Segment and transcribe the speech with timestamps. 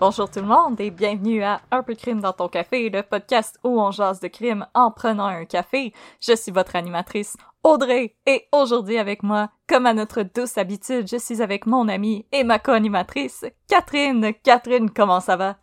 [0.00, 3.04] Bonjour tout le monde et bienvenue à Un peu de crime dans ton café, le
[3.04, 5.92] podcast où on jase de crime en prenant un café.
[6.20, 11.16] Je suis votre animatrice Audrey et aujourd'hui avec moi, comme à notre douce habitude, je
[11.16, 14.34] suis avec mon amie et ma co-animatrice Catherine.
[14.42, 15.58] Catherine, comment ça va?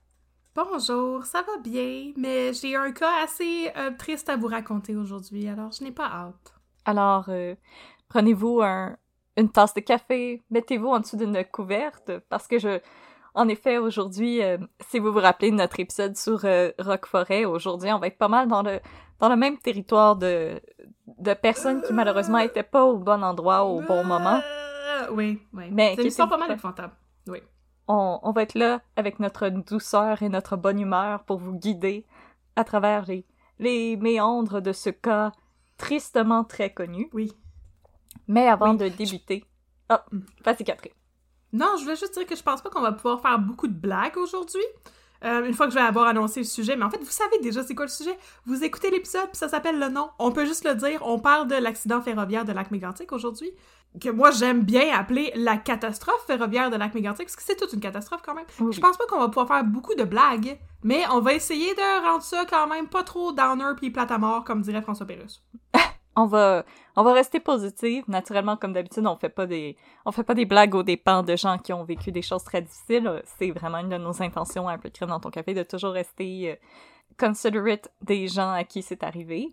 [0.55, 5.49] Bonjour, ça va bien, mais j'ai un cas assez euh, triste à vous raconter aujourd'hui,
[5.49, 6.55] alors je n'ai pas hâte.
[6.85, 7.53] Alors, euh,
[8.07, 8.95] prenez-vous un,
[9.35, 12.79] une tasse de café, mettez-vous en dessous d'une couverte parce que je...
[13.33, 14.57] En effet, aujourd'hui, euh,
[14.89, 18.17] si vous vous rappelez de notre épisode sur euh, Rock Forêt, aujourd'hui, on va être
[18.17, 18.79] pas mal dans le
[19.19, 20.59] dans le même territoire de
[21.19, 24.41] de personnes qui malheureusement étaient pas au bon endroit au bon moment.
[24.43, 25.65] Euh, oui, oui.
[25.71, 26.93] Mais c'est une histoire pas mal épouvantable.
[27.27, 27.39] Oui.
[27.87, 32.05] On, on va être là avec notre douceur et notre bonne humeur pour vous guider
[32.55, 33.25] à travers les
[33.59, 35.31] les méandres de ce cas
[35.77, 37.09] tristement très connu.
[37.13, 37.31] Oui.
[38.27, 38.77] Mais avant Oui.
[38.77, 39.45] de débuter,
[39.89, 40.03] ah,
[40.43, 40.93] vas-y Catherine.
[41.53, 43.73] Non, je voulais juste dire que je pense pas qu'on va pouvoir faire beaucoup de
[43.73, 44.63] blagues aujourd'hui.
[45.23, 47.37] euh, une fois que je vais avoir annoncé le sujet, mais en fait, vous savez
[47.39, 48.17] déjà c'est quoi le sujet?
[48.45, 50.09] Vous écoutez l'épisode, puis ça s'appelle Le Nom.
[50.17, 51.01] On peut juste le dire.
[51.05, 53.51] On parle de l'accident ferroviaire de lac mégantic aujourd'hui,
[54.01, 57.73] que moi j'aime bien appeler la catastrophe ferroviaire de lac mégantic, parce que c'est toute
[57.73, 58.45] une catastrophe quand même.
[58.59, 58.73] Oui.
[58.73, 62.03] Je pense pas qu'on va pouvoir faire beaucoup de blagues, mais on va essayer de
[62.03, 65.43] rendre ça quand même pas trop downer puis plate à mort, comme dirait François Pérusse.
[66.15, 66.65] On va,
[66.97, 68.03] on va rester positive.
[68.09, 71.35] Naturellement, comme d'habitude, on fait pas des, on fait pas des blagues aux dépens de
[71.37, 73.21] gens qui ont vécu des choses très difficiles.
[73.37, 75.93] C'est vraiment une de nos intentions, un peu de crime dans ton café, de toujours
[75.93, 76.55] rester euh,
[77.17, 79.49] considerate des gens à qui c'est arrivé.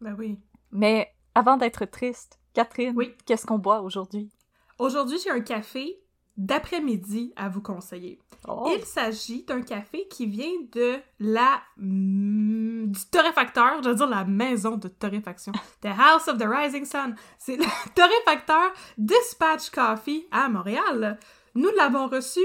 [0.00, 0.38] Ben oui.
[0.72, 3.14] Mais avant d'être triste, Catherine, Oui.
[3.24, 4.30] qu'est-ce qu'on boit aujourd'hui?
[4.78, 6.01] Aujourd'hui, j'ai un café
[6.36, 8.18] d'après-midi à vous conseiller.
[8.48, 8.72] Oh.
[8.74, 14.24] Il s'agit d'un café qui vient de la mm, du torréfacteur, je veux dire la
[14.24, 17.14] maison de torréfaction, The House of the Rising Sun.
[17.38, 21.18] C'est le torréfacteur Dispatch Coffee à Montréal.
[21.54, 22.40] Nous l'avons reçu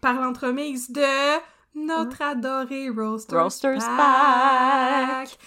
[0.00, 1.38] par l'entremise de
[1.74, 5.28] notre adoré Roaster Roaster Spack.
[5.28, 5.38] Spack.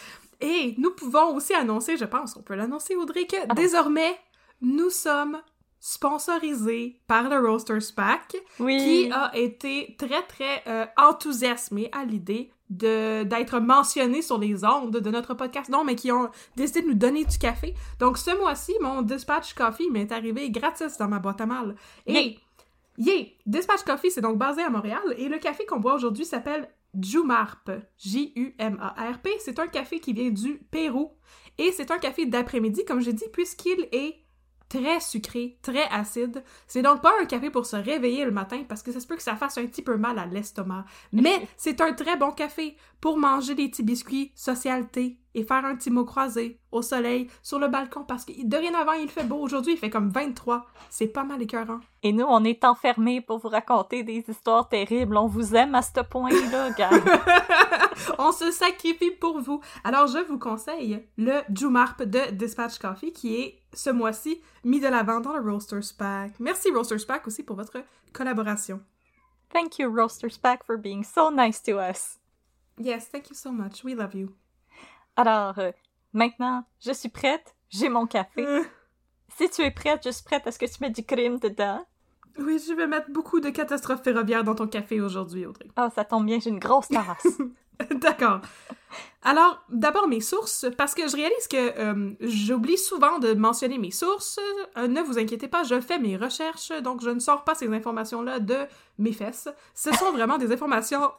[0.41, 3.53] Et nous pouvons aussi annoncer, je pense, on peut l'annoncer Audrey, que bon?
[3.53, 4.17] désormais,
[4.61, 5.39] nous sommes
[5.81, 8.77] sponsorisés par le Roaster Spack Oui.
[8.77, 14.95] qui a été très très euh, enthousiasmé à l'idée de d'être mentionné sur les ondes
[14.97, 15.69] de notre podcast.
[15.69, 17.73] Non, mais qui ont décidé de nous donner du café.
[17.99, 21.75] Donc ce mois-ci, mon Dispatch Coffee m'est arrivé gratis dans ma boîte à mal.
[22.07, 22.37] Et
[22.97, 23.15] Yeah.
[23.15, 26.69] yeah, Dispatch Coffee, c'est donc basé à Montréal et le café qu'on boit aujourd'hui s'appelle
[26.99, 27.71] Jumarp.
[27.97, 29.29] J-U-M-A-R-P.
[29.39, 31.11] C'est un café qui vient du Pérou
[31.57, 34.15] et c'est un café d'après-midi, comme j'ai dit, puisqu'il est
[34.71, 36.43] très sucré, très acide.
[36.65, 39.17] C'est donc pas un café pour se réveiller le matin parce que ça se peut
[39.17, 40.85] que ça fasse un petit peu mal à l'estomac.
[41.11, 45.75] Mais c'est un très bon café pour manger des petits biscuits, socialité et faire un
[45.75, 49.37] petit mot croisé au soleil sur le balcon parce que dorénavant il fait beau.
[49.37, 50.65] Aujourd'hui il fait comme 23.
[50.89, 51.79] C'est pas mal écœurant.
[52.03, 55.17] Et nous, on est enfermés pour vous raconter des histoires terribles.
[55.17, 56.89] On vous aime à ce point-là, gars.
[58.17, 59.61] On se sacrifie pour vous.
[59.83, 64.87] Alors, je vous conseille le Jumarp de Dispatch Coffee qui est ce mois-ci mis de
[64.87, 66.33] l'avant dans le Roasters Pack.
[66.39, 67.83] Merci Roasters Pack aussi pour votre
[68.13, 68.81] collaboration.
[69.53, 72.19] Thank you, Roaster Spack, for being so nice to us.
[72.77, 73.83] Yes, thank you so much.
[73.83, 74.33] We love you.
[75.15, 75.71] Alors, euh,
[76.13, 77.55] maintenant, je suis prête.
[77.69, 78.45] J'ai mon café.
[78.45, 78.63] Euh,
[79.37, 81.85] Si tu es prête, je suis prête à ce que tu mets du crime dedans.
[82.37, 85.67] oui, je vais mettre beaucoup de catastrophes ferroviaires dans ton café aujourd'hui, Audrey.
[85.75, 87.39] Ah, ça tombe bien, j'ai une grosse tasse.
[87.91, 88.41] D'accord.
[89.23, 93.89] Alors, d'abord mes sources, parce que je réalise que euh, j'oublie souvent de mentionner mes
[93.91, 94.37] sources.
[94.77, 97.73] Euh, ne vous inquiétez pas, je fais mes recherches, donc je ne sors pas ces
[97.73, 98.57] informations-là de
[98.97, 99.47] mes fesses.
[99.73, 101.11] Ce sont vraiment des informations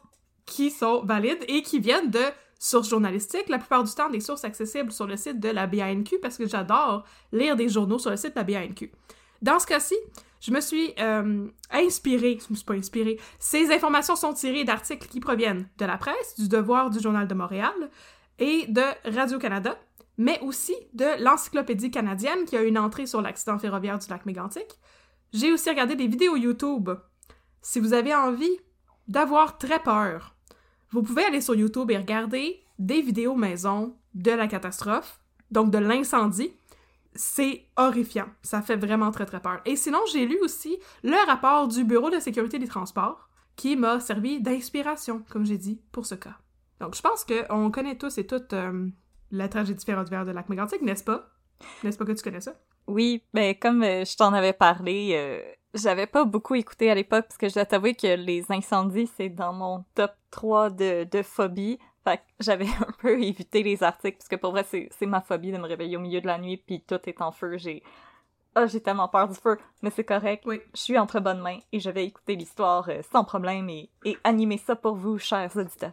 [0.45, 2.23] qui sont valides et qui viennent de
[2.63, 6.19] sources journalistiques, la plupart du temps des sources accessibles sur le site de la BANQ,
[6.21, 8.89] parce que j'adore lire des journaux sur le site de la BANQ.
[9.41, 9.95] Dans ce cas-ci,
[10.39, 15.09] je me suis euh, inspirée, je me suis pas inspirée, ces informations sont tirées d'articles
[15.09, 17.73] qui proviennent de la presse, du Devoir, du Journal de Montréal
[18.39, 18.83] et de
[19.13, 19.77] Radio-Canada,
[20.17, 24.67] mais aussi de l'Encyclopédie canadienne qui a une entrée sur l'accident ferroviaire du lac Mégantic.
[25.33, 26.91] J'ai aussi regardé des vidéos YouTube.
[27.61, 28.57] Si vous avez envie
[29.07, 30.32] d'avoir très peur,
[30.93, 35.19] vous pouvez aller sur YouTube et regarder des vidéos maison de la catastrophe,
[35.49, 36.53] donc de l'incendie,
[37.15, 38.27] c'est horrifiant.
[38.43, 39.59] Ça fait vraiment très très peur.
[39.65, 43.99] Et sinon, j'ai lu aussi le rapport du Bureau de sécurité des transports qui m'a
[43.99, 46.37] servi d'inspiration, comme j'ai dit, pour ce cas.
[46.79, 48.87] Donc, je pense qu'on connaît tous et toutes euh,
[49.31, 51.29] la tragédie ferroviaire de lac mégantic, n'est-ce pas?
[51.83, 52.53] N'est-ce pas que tu connais ça?
[52.87, 55.41] Oui, ben comme euh, je t'en avais parlé, euh,
[55.73, 59.29] j'avais pas beaucoup écouté à l'époque parce que je dois t'avouer que les incendies, c'est
[59.29, 61.79] dans mon top 3 de, de phobies.
[62.03, 65.51] Fait que j'avais un peu évité les articles, parce que pour vrai, c'est ma phobie
[65.51, 67.57] de me réveiller au milieu de la nuit, puis tout est en feu.
[67.57, 67.81] J'ai
[68.55, 70.43] oh, j'ai tellement peur du feu, mais c'est correct.
[70.45, 70.61] Oui.
[70.75, 74.17] Je suis entre bonnes mains et je vais écouter l'histoire euh, sans problème et, et
[74.23, 75.91] animer ça pour vous, chers auditeurs.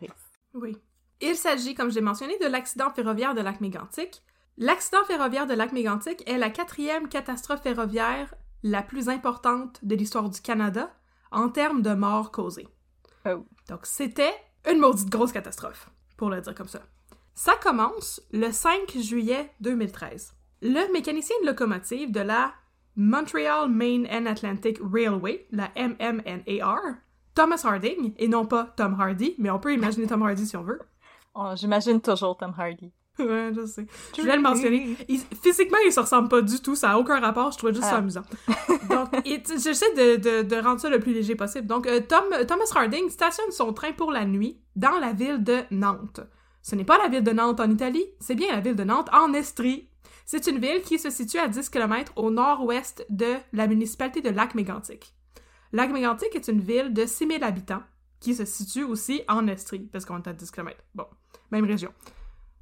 [0.54, 0.76] Oui.
[1.22, 4.22] Il s'agit, comme j'ai mentionné, de l'accident ferroviaire de lac Mégantic.
[4.56, 10.28] L'accident ferroviaire de lac Mégantic est la quatrième catastrophe ferroviaire la plus importante de l'histoire
[10.28, 10.90] du Canada
[11.30, 12.68] en termes de morts causées.
[13.26, 13.44] Oh.
[13.68, 14.34] Donc c'était
[14.70, 16.80] une maudite grosse catastrophe pour le dire comme ça.
[17.34, 20.34] Ça commence le 5 juillet 2013.
[20.62, 22.52] Le mécanicien de locomotive de la
[22.96, 26.96] Montreal Main and Atlantic Railway, la MMNAR,
[27.34, 30.62] Thomas Harding, et non pas Tom Hardy, mais on peut imaginer Tom Hardy si on
[30.62, 30.80] veut.
[31.34, 32.92] Oh, J'imagine toujours Tom Hardy.
[33.20, 33.86] Ouais, je sais.
[34.16, 34.96] Je voulais le mentionner.
[35.42, 36.74] physiquement, il se ressemble pas du tout.
[36.74, 37.52] Ça a aucun rapport.
[37.52, 37.98] Je trouvais juste ça Ah.
[37.98, 38.22] amusant.
[38.88, 41.66] Donc, j'essaie de, de, de rendre ça le plus léger possible.
[41.66, 45.58] Donc, euh, Tom, Thomas Harding stationne son train pour la nuit dans la ville de
[45.70, 46.20] Nantes.
[46.62, 49.08] Ce n'est pas la ville de Nantes en Italie, c'est bien la ville de Nantes
[49.12, 49.88] en Estrie.
[50.26, 54.28] C'est une ville qui se situe à 10 km au nord-ouest de la municipalité de
[54.30, 55.14] Lac-Mégantic.
[55.72, 57.82] Lac-Mégantic est une ville de 6000 habitants
[58.20, 60.76] qui se situe aussi en Estrie, parce qu'on est à 10 km.
[60.94, 61.06] Bon,
[61.50, 61.90] même région.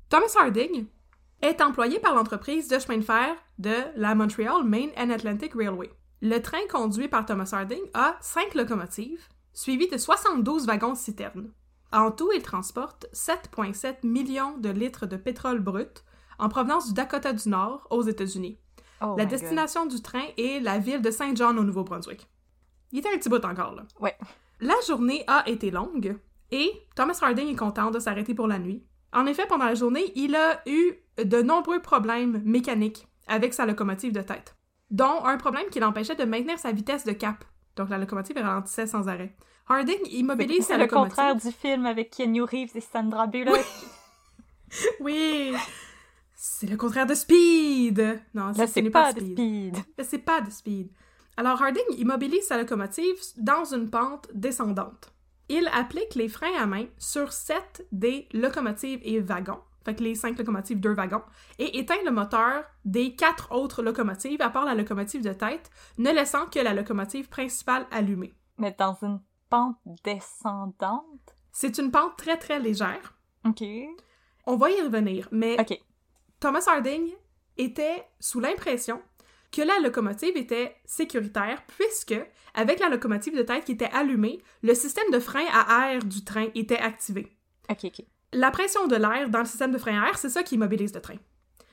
[0.09, 0.87] Thomas Harding
[1.43, 5.91] est employé par l'entreprise de chemin de fer de la Montreal Main and Atlantic Railway.
[6.23, 11.53] Le train conduit par Thomas Harding a 5 locomotives, suivies de 72 wagons citernes.
[11.93, 16.05] En tout, il transporte 7,7 millions de litres de pétrole brut
[16.39, 18.59] en provenance du Dakota du Nord aux États-Unis.
[19.03, 19.29] Oh la God.
[19.29, 22.27] destination du train est la ville de Saint John au Nouveau-Brunswick.
[22.93, 23.83] Il était un petit bout encore, là.
[24.01, 24.17] Ouais.
[24.61, 26.17] La journée a été longue
[26.51, 28.83] et Thomas Harding est content de s'arrêter pour la nuit.
[29.13, 34.13] En effet, pendant la journée, il a eu de nombreux problèmes mécaniques avec sa locomotive
[34.13, 34.55] de tête,
[34.91, 37.45] dont un problème qui l'empêchait de maintenir sa vitesse de cap.
[37.77, 39.35] Donc la locomotive ralentissait sans arrêt.
[39.69, 41.09] Harding immobilise C'est sa le locomotive.
[41.17, 43.65] contraire du film avec Keanu Reeves et Sandra Bullock.
[45.01, 45.53] Oui!
[46.41, 48.21] C'est le contraire de Speed!
[48.35, 49.77] Non, Là, ce c'est n'est pas de speed.
[50.05, 50.89] C'est pas de speed.
[51.37, 55.13] Alors Harding immobilise sa locomotive dans une pente descendante.
[55.49, 60.15] Il applique les freins à main sur 7 des locomotives et wagons, fait que les
[60.15, 61.23] 5 locomotives, 2 wagons,
[61.59, 66.11] et éteint le moteur des 4 autres locomotives, à part la locomotive de tête, ne
[66.11, 68.35] laissant que la locomotive principale allumée.
[68.59, 71.35] Mais dans une pente descendante?
[71.51, 73.15] C'est une pente très très légère.
[73.47, 73.63] Ok.
[74.47, 75.57] On va y revenir, mais.
[76.41, 77.11] Thomas Harding
[77.57, 79.03] était sous l'impression
[79.51, 82.21] que la locomotive était sécuritaire puisque,
[82.55, 86.25] avec la locomotive de tête qui était allumée, le système de frein à air du
[86.25, 87.29] train était activé.
[87.71, 88.05] Ok, ok.
[88.33, 90.95] La pression de l'air dans le système de frein à air, c'est ça qui immobilise
[90.95, 91.17] le train.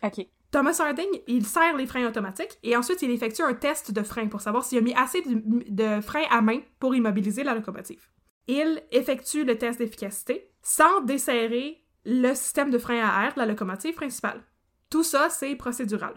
[0.04, 0.26] Ok.
[0.52, 4.28] Thomas Harding, il serre les freins automatiques et ensuite il effectue un test de frein
[4.28, 8.08] pour savoir s'il a mis assez de, de frein à main pour immobiliser la locomotive.
[8.48, 13.48] Il effectue le test d'efficacité sans desserrer le système de frein à air de la
[13.48, 14.44] locomotive principale.
[14.90, 16.14] Tout ça, c'est procédural.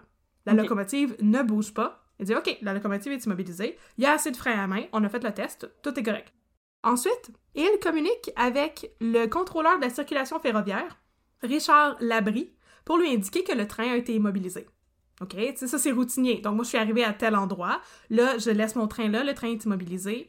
[0.57, 2.05] La locomotive ne bouge pas.
[2.21, 4.85] Il dit OK, la locomotive est immobilisée, il y a assez de frein à main,
[4.93, 6.33] on a fait le test, tout est correct.
[6.83, 10.99] Ensuite, il communique avec le contrôleur de la circulation ferroviaire,
[11.43, 12.53] Richard Labrie,
[12.85, 14.67] pour lui indiquer que le train a été immobilisé.
[15.21, 16.41] OK, tu sais, ça c'est routinier.
[16.41, 19.35] Donc moi je suis arrivée à tel endroit, là je laisse mon train là, le
[19.35, 20.29] train est immobilisé.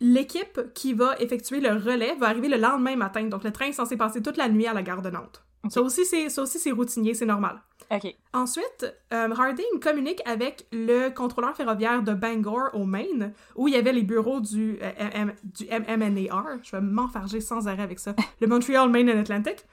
[0.00, 3.72] L'équipe qui va effectuer le relais va arriver le lendemain matin, donc le train est
[3.72, 5.44] censé passer toute la nuit à la gare de Nantes.
[5.68, 7.60] Ça aussi c'est ça aussi c'est routinier, c'est normal.
[7.90, 8.14] OK.
[8.34, 13.76] Ensuite, euh, Harding communique avec le contrôleur ferroviaire de Bangor au Maine, où il y
[13.76, 16.58] avait les bureaux du, euh, M- du MMNAR.
[16.62, 18.14] Je vais m'enfarger sans arrêt avec ça.
[18.40, 19.64] Le Montreal, Maine and Atlantic.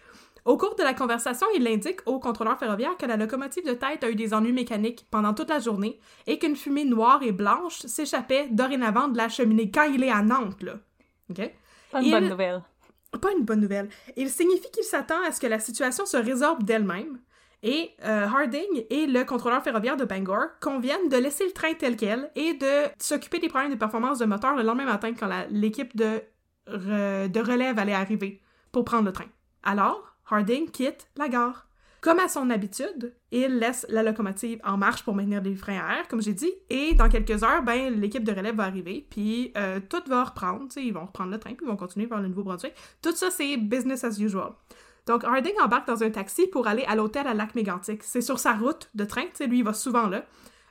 [0.46, 4.04] Au cours de la conversation, il indique au contrôleur ferroviaire que la locomotive de tête
[4.04, 7.80] a eu des ennuis mécaniques pendant toute la journée et qu'une fumée noire et blanche
[7.80, 10.74] s'échappait dorénavant de la cheminée quand il est à Nantes, là.
[11.32, 11.52] OK?
[11.92, 12.62] Pas une Il- bonne nouvelle.
[13.20, 13.90] Pas une bonne nouvelle.
[14.16, 17.20] Il signifie qu'il s'attend à ce que la situation se résorbe d'elle-même.
[17.64, 21.96] Et euh, Harding et le contrôleur ferroviaire de Bangor conviennent de laisser le train tel
[21.96, 25.96] quel et de s'occuper des problèmes de performance de moteur le lendemain matin quand l'équipe
[25.96, 26.22] de
[26.68, 28.42] relève allait arriver
[28.72, 29.26] pour prendre le train.
[29.64, 31.65] Alors, Harding quitte la gare.
[32.06, 35.98] Comme à son habitude, il laisse la locomotive en marche pour maintenir les freins à
[35.98, 39.52] air, comme j'ai dit, et dans quelques heures, ben, l'équipe de relève va arriver, puis
[39.58, 42.28] euh, tout va reprendre, ils vont reprendre le train, puis ils vont continuer vers le
[42.28, 42.76] Nouveau-Brunswick.
[43.02, 44.52] Tout ça, c'est business as usual.
[45.08, 48.04] Donc, Harding embarque dans un taxi pour aller à l'hôtel à Lac-Mégantic.
[48.04, 50.26] C'est sur sa route de train, lui, il va souvent là.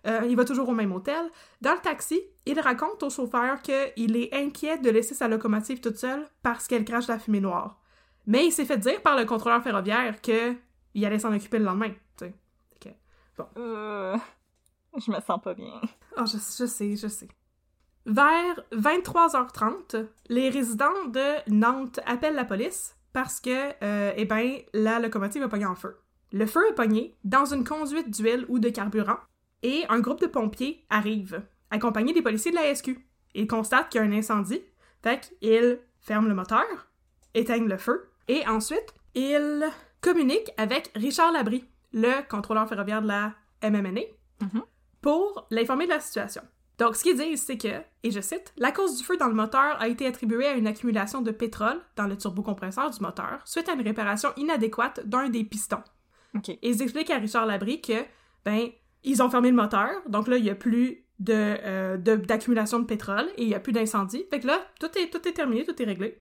[0.07, 1.33] Euh, il va toujours au même hôtel.
[1.61, 5.97] Dans le taxi, il raconte au chauffeur qu'il est inquiet de laisser sa locomotive toute
[5.97, 7.81] seule parce qu'elle crache de la fumée noire.
[8.29, 10.55] Mais il s'est fait dire par le contrôleur ferroviaire que
[10.95, 12.35] il allait s'en occuper le lendemain, tu sais.
[13.57, 14.17] Euh,
[14.97, 15.81] je me sens pas bien.
[16.17, 17.29] Ah, je, je sais, je sais.
[18.07, 24.99] Vers 23h30, les résidents de Nantes appellent la police parce que, euh, eh ben, la
[24.99, 25.97] locomotive a pogné en feu.
[26.33, 29.19] Le feu est pogné dans une conduite d'huile ou de carburant
[29.63, 32.99] et un groupe de pompiers arrive, accompagné des policiers de la SQ.
[33.35, 34.63] Ils constatent qu'il y a un incendie,
[35.03, 36.65] fait qu'ils ferment le moteur,
[37.33, 39.65] éteignent le feu et ensuite, ils
[40.05, 43.33] communiquent avec Richard Labrie, le contrôleur ferroviaire de la
[43.63, 44.03] MMNA,
[45.01, 46.43] pour l'informer de la situation.
[46.79, 49.35] Donc, ce qu'ils disent, c'est que, et je cite, la cause du feu dans le
[49.35, 53.69] moteur a été attribuée à une accumulation de pétrole dans le turbocompresseur du moteur suite
[53.69, 55.83] à une réparation inadéquate d'un des pistons.
[56.63, 58.05] Et ils expliquent à Richard Labrie que,
[58.45, 58.69] ben,
[59.05, 62.81] ils ont fermé le moteur, donc là, il n'y a plus de, euh, de- d'accumulation
[62.81, 64.25] de, pétrole et il n'y a plus d'incendie.
[64.31, 66.19] Fait que là, tout est, tout est terminé, tout est réglé.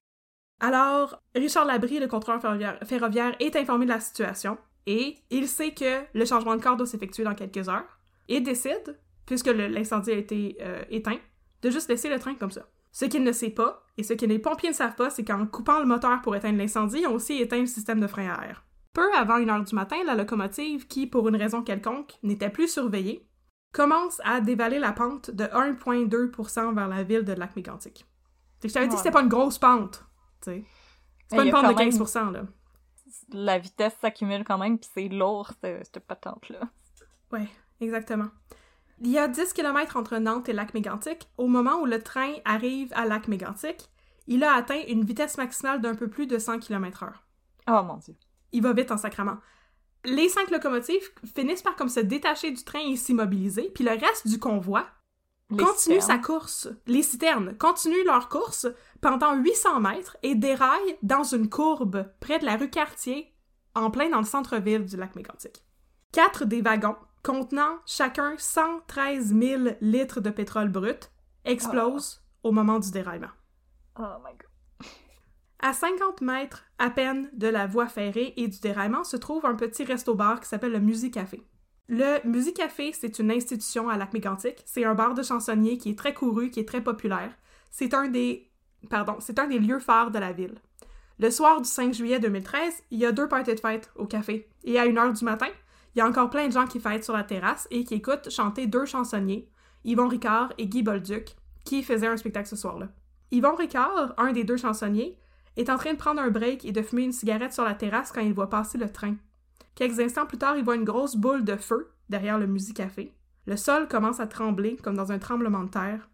[0.60, 2.40] Alors, Richard Labrie, le contrôleur
[2.84, 4.56] ferroviaire, est informé de la situation
[4.86, 8.98] et il sait que le changement de corps doit s'effectuer dans quelques heures et décide,
[9.26, 11.18] puisque l'incendie a été euh, éteint,
[11.62, 12.66] de juste laisser le train comme ça.
[12.92, 15.46] Ce qu'il ne sait pas, et ce que les pompiers ne savent pas, c'est qu'en
[15.46, 18.46] coupant le moteur pour éteindre l'incendie, ils ont aussi éteint le système de frein à
[18.46, 18.64] air.
[18.92, 22.68] Peu avant une heure du matin, la locomotive, qui, pour une raison quelconque, n'était plus
[22.68, 23.26] surveillée,
[23.72, 28.06] commence à dévaler la pente de 1,2% vers la ville de Lac-Mégantic.
[28.62, 30.04] Je t'avais dit que c'était pas une grosse pente.
[30.44, 32.42] C'est pas une pente de quand même- 15%, là.
[33.32, 36.60] La vitesse s'accumule quand même, puis c'est lourd, cette, cette patente-là.
[37.32, 37.48] Ouais,
[37.80, 38.28] exactement.
[39.00, 41.28] Il y a 10 km entre Nantes et Lac-Mégantic.
[41.38, 43.88] Au moment où le train arrive à Lac-Mégantic,
[44.26, 47.12] il a atteint une vitesse maximale d'un peu plus de 100 km/h.
[47.68, 48.14] Oh mon dieu.
[48.52, 49.38] Il va vite en sacrament.
[50.04, 54.28] Les cinq locomotives finissent par comme se détacher du train et s'immobiliser, puis le reste
[54.28, 54.86] du convoi
[55.50, 56.68] continue sa course.
[56.86, 58.66] Les citernes continuent leur course
[59.00, 63.32] pendant 800 mètres et déraillent dans une courbe près de la rue Cartier,
[63.74, 65.64] en plein dans le centre-ville du lac Mégantic.
[66.12, 71.10] Quatre des wagons, contenant chacun 113 000 litres de pétrole brut,
[71.44, 73.32] explosent au moment du déraillement.
[73.98, 74.88] Oh my god.
[75.60, 79.54] À 50 mètres à peine de la voie ferrée et du déraillement se trouve un
[79.54, 81.42] petit resto-bar qui s'appelle le Musicafé.
[81.88, 84.62] Le Musicafé, c'est une institution à Lac-Mégantic.
[84.64, 87.30] C'est un bar de chansonniers qui est très couru, qui est très populaire.
[87.70, 88.50] C'est un des...
[88.88, 90.54] Pardon, c'est un des lieux phares de la ville.
[91.18, 94.48] Le soir du 5 juillet 2013, il y a deux parties de fête au café.
[94.64, 95.48] Et à 1h du matin,
[95.94, 98.30] il y a encore plein de gens qui fêtent sur la terrasse et qui écoutent
[98.30, 99.48] chanter deux chansonniers,
[99.84, 102.88] Yvon Ricard et Guy Bolduc, qui faisaient un spectacle ce soir-là.
[103.30, 105.18] Yvon Ricard, un des deux chansonniers,
[105.56, 108.10] est en train de prendre un break et de fumer une cigarette sur la terrasse
[108.10, 109.14] quand il voit passer le train.
[109.74, 113.12] Quelques instants plus tard, il voit une grosse boule de feu derrière le musicafé.
[113.46, 116.08] Le sol commence à trembler comme dans un tremblement de terre.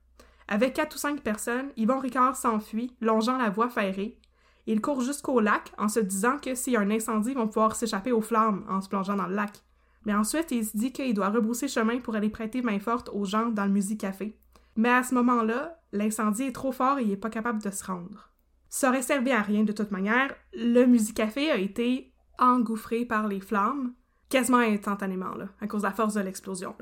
[0.49, 4.19] Avec quatre ou cinq personnes, Yvon Ricard s'enfuit, longeant la voie ferrée.
[4.67, 7.47] Il court jusqu'au lac en se disant que s'il y a un incendie, ils vont
[7.47, 9.63] pouvoir s'échapper aux flammes en se plongeant dans le lac.
[10.07, 13.25] Mais ensuite, il se dit qu'il doit rebrousser chemin pour aller prêter main forte aux
[13.25, 14.37] gens dans le musicafé.
[14.77, 17.85] Mais à ce moment-là, l'incendie est trop fort et il n'est pas capable de se
[17.85, 18.31] rendre.
[18.69, 20.35] Ça aurait servi à rien de toute manière.
[20.55, 23.95] Le musicafé a été engouffré par les flammes,
[24.29, 26.75] quasiment instantanément, là, à cause de la force de l'explosion.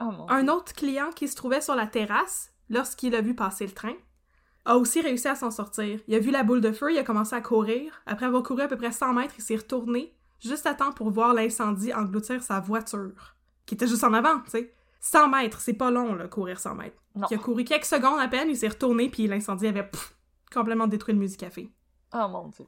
[0.00, 3.72] Oh Un autre client qui se trouvait sur la terrasse, lorsqu'il a vu passer le
[3.72, 3.94] train,
[4.64, 6.00] a aussi réussi à s'en sortir.
[6.06, 8.02] Il a vu la boule de feu, il a commencé à courir.
[8.06, 11.10] Après avoir couru à peu près 100 mètres, il s'est retourné juste à temps pour
[11.10, 13.34] voir l'incendie engloutir sa voiture,
[13.66, 14.74] qui était juste en avant, tu sais.
[15.00, 16.96] 100 mètres, c'est pas long, là, courir 100 mètres.
[17.14, 17.26] Non.
[17.30, 20.14] Il a couru quelques secondes à peine, il s'est retourné, puis l'incendie avait pff,
[20.52, 21.72] complètement détruit le musicafé.
[22.12, 22.66] Oh mon dieu.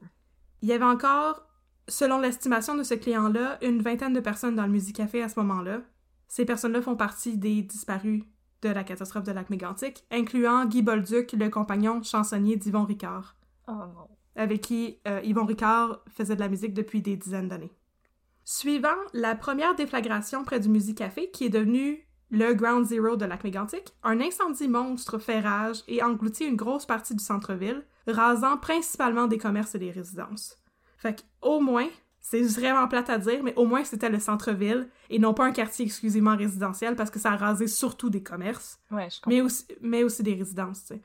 [0.61, 1.45] Il y avait encore
[1.91, 5.81] selon l'estimation de ce client-là, une vingtaine de personnes dans le Musicafé à ce moment-là.
[6.27, 8.23] Ces personnes-là font partie des disparus
[8.61, 13.35] de la catastrophe de lac mégantic, incluant Guy Bolduc, le compagnon chansonnier d'Yvon Ricard.
[13.67, 14.07] Oh non.
[14.35, 17.73] Avec qui euh, Yvon Ricard faisait de la musique depuis des dizaines d'années.
[18.45, 23.43] Suivant la première déflagration près du Musicafé, qui est devenu le Ground Zero de lac
[23.43, 29.27] mégantic, un incendie monstre fait rage et engloutit une grosse partie du centre-ville, rasant principalement
[29.27, 30.60] des commerces et des résidences.
[31.01, 31.87] Fait au moins,
[32.19, 35.51] c'est vraiment plate à dire, mais au moins c'était le centre-ville et non pas un
[35.51, 39.31] quartier exclusivement résidentiel parce que ça a rasé surtout des commerces, Ouais, je comprends.
[39.31, 40.81] mais aussi, mais aussi des résidences.
[40.85, 41.01] tu sais.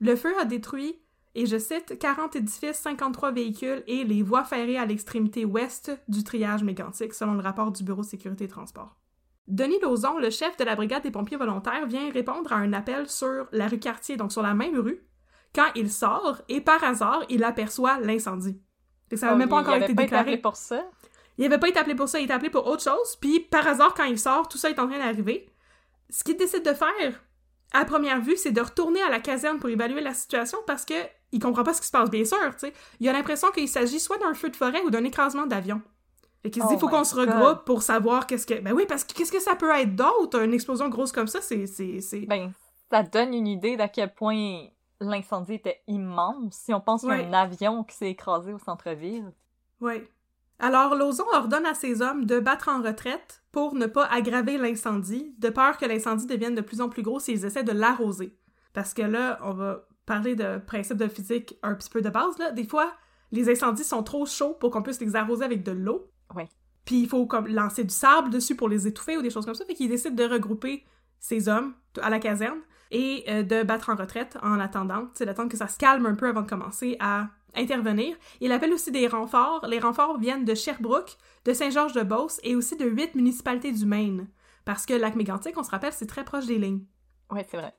[0.00, 1.00] Le feu a détruit,
[1.34, 6.24] et je cite, 40 édifices, 53 véhicules et les voies ferrées à l'extrémité ouest du
[6.24, 8.96] triage mégantique, selon le rapport du Bureau de sécurité et transport.
[9.48, 13.08] Denis Lauzon, le chef de la brigade des pompiers volontaires, vient répondre à un appel
[13.08, 15.00] sur la rue Cartier, donc sur la même rue,
[15.54, 18.60] quand il sort et par hasard, il aperçoit l'incendie.
[19.10, 20.22] Que Ça n'a Oh, même pas il- encore il été pas déclaré.
[20.22, 20.84] appelé pour ça?
[21.38, 23.66] Il avait pas été appelé pour ça, il était appelé pour autre chose, puis par
[23.66, 25.48] hasard, quand il sort, tout ça est en train d'arriver.
[26.10, 27.22] Ce qu'il décide de faire,
[27.72, 30.94] à première vue, c'est de retourner à la caserne pour évaluer la situation parce que
[31.32, 32.72] il comprend pas ce qui se passe, bien sûr, tu sais.
[32.98, 35.80] Il a l'impression qu'il s'agit soit d'un feu de forêt ou d'un écrasement d'avion.
[36.42, 38.54] Fait qu'il se dit, Oh faut qu'on se regroupe pour savoir qu'est-ce que...
[38.60, 40.40] Ben oui, parce que qu'est-ce que ça peut être d'autre?
[40.42, 41.66] Une explosion grosse comme ça, c'est...
[42.26, 42.52] Ben,
[42.90, 44.64] ça donne une idée d'à quel point
[45.00, 46.54] l'incendie était immense.
[46.54, 47.24] Si on pense qu'il y a Ouais.
[47.24, 49.32] un avion qui s'est écrasé au centre-ville.
[49.80, 50.02] Oui.
[50.58, 55.34] Alors, Lauzon ordonne à ses hommes de battre en retraite pour ne pas aggraver l'incendie,
[55.38, 58.36] de peur que l'incendie devienne de plus en plus gros s'ils essaient de l'arroser.
[58.74, 62.36] Parce que là, on va parler de principes de physique un petit peu de base,
[62.38, 62.50] là.
[62.52, 62.92] Des fois,
[63.32, 66.10] les incendies sont trop chauds pour qu'on puisse les arroser avec de l'eau.
[66.34, 66.48] Ouais.
[66.84, 69.54] Puis il faut comme lancer du sable dessus pour les étouffer ou des choses comme
[69.54, 69.64] ça.
[69.64, 70.84] Fait qu'il décide de regrouper
[71.20, 72.58] ses hommes à la caserne
[72.90, 76.14] et euh, de battre en retraite en attendant, c'est d'attendre que ça se calme un
[76.14, 78.16] peu avant de commencer à intervenir.
[78.40, 79.66] Il appelle aussi des renforts.
[79.66, 84.28] Les renforts viennent de Sherbrooke, de Saint-Georges-de-Beauce et aussi de huit municipalités du Maine.
[84.64, 86.84] Parce que lac mégantic, on se rappelle, c'est très proche des lignes.
[87.30, 87.74] Ouais, c'est vrai.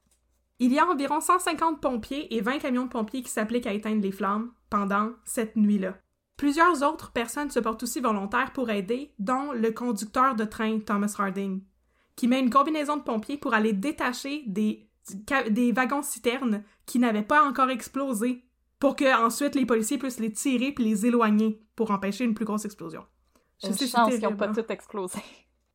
[0.59, 4.01] Il y a environ 150 pompiers et 20 camions de pompiers qui s'appliquent à éteindre
[4.01, 5.95] les flammes pendant cette nuit-là.
[6.37, 11.13] Plusieurs autres personnes se portent aussi volontaires pour aider, dont le conducteur de train Thomas
[11.17, 11.63] Harding,
[12.15, 14.87] qui met une combinaison de pompiers pour aller détacher des,
[15.49, 18.43] des wagons-citernes qui n'avaient pas encore explosé,
[18.79, 22.45] pour que ensuite les policiers puissent les tirer puis les éloigner pour empêcher une plus
[22.45, 23.05] grosse explosion.
[23.61, 24.53] Je Une sais, c'est chance qu'ils n'ont pas hein.
[24.53, 25.19] tout explosé.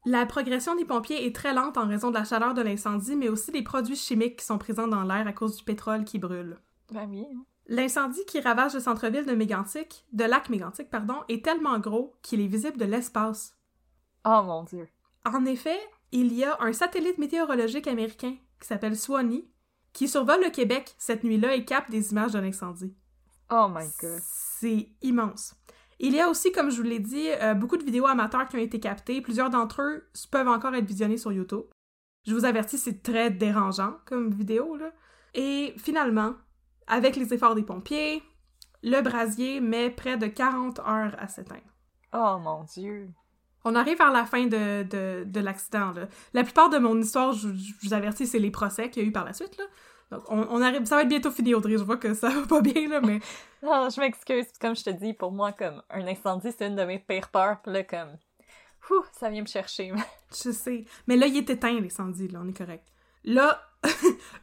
[0.05, 3.29] La progression des pompiers est très lente en raison de la chaleur de l'incendie, mais
[3.29, 6.59] aussi des produits chimiques qui sont présents dans l'air à cause du pétrole qui brûle.
[6.93, 7.27] Ben oui.
[7.29, 7.45] hein.
[7.69, 12.41] L'incendie qui ravage le centre-ville de Mégantic, de lac Mégantic, pardon, est tellement gros qu'il
[12.41, 13.57] est visible de l'espace.
[14.25, 14.89] Oh mon dieu.
[15.25, 15.79] En effet,
[16.13, 19.49] il y a un satellite météorologique américain qui s'appelle Swanee
[19.93, 22.95] qui survole le Québec cette nuit-là et capte des images de l'incendie.
[23.51, 24.21] Oh my god.
[24.23, 25.55] C'est immense.
[25.99, 28.57] Il y a aussi, comme je vous l'ai dit, euh, beaucoup de vidéos amateurs qui
[28.57, 29.23] ont été captées.
[29.23, 31.65] Plusieurs d'entre eux peuvent encore être visionnés sur YouTube.
[32.27, 34.93] Je vous avertis, c'est très dérangeant comme vidéo, là.
[35.33, 36.35] Et finalement,
[36.87, 38.23] avec les efforts des pompiers,
[38.83, 41.63] le brasier met près de 40 heures à s'éteindre.
[42.13, 43.09] Oh mon dieu.
[43.67, 45.91] On arrive vers la fin de, de, de l'accident.
[45.93, 46.07] là.
[46.35, 49.09] La plupart de mon histoire, je, je vous avertis, c'est les procès qu'il y a
[49.09, 49.57] eu par la suite.
[49.59, 49.65] Là.
[50.13, 51.73] Donc, on, on arrive, ça va être bientôt fini, Audrey.
[51.77, 53.19] Je vois que ça va pas bien, là, mais
[53.63, 54.47] Non, je m'excuse.
[54.61, 57.61] Comme je te dis, pour moi, comme un incendie, c'est une de mes pires peurs.
[57.63, 58.17] Puis là, comme.
[58.91, 59.93] Ouh, ça vient me chercher.
[60.31, 60.85] Je sais.
[61.09, 62.85] Mais là, il est éteint, l'incendie, là, on est correct.
[63.25, 63.61] Là,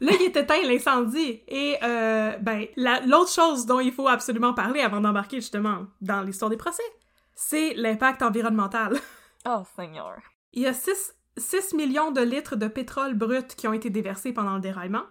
[0.01, 1.41] là, il est éteint, l'incendie.
[1.47, 6.21] Et, euh, ben, la- l'autre chose dont il faut absolument parler avant d'embarquer, justement, dans
[6.23, 6.83] l'histoire des procès,
[7.35, 8.97] c'est l'impact environnemental.
[9.45, 10.21] Oh Seigneur.
[10.53, 14.31] Il y a 6, 6 millions de litres de pétrole brut qui ont été déversés
[14.31, 15.03] pendant le déraillement.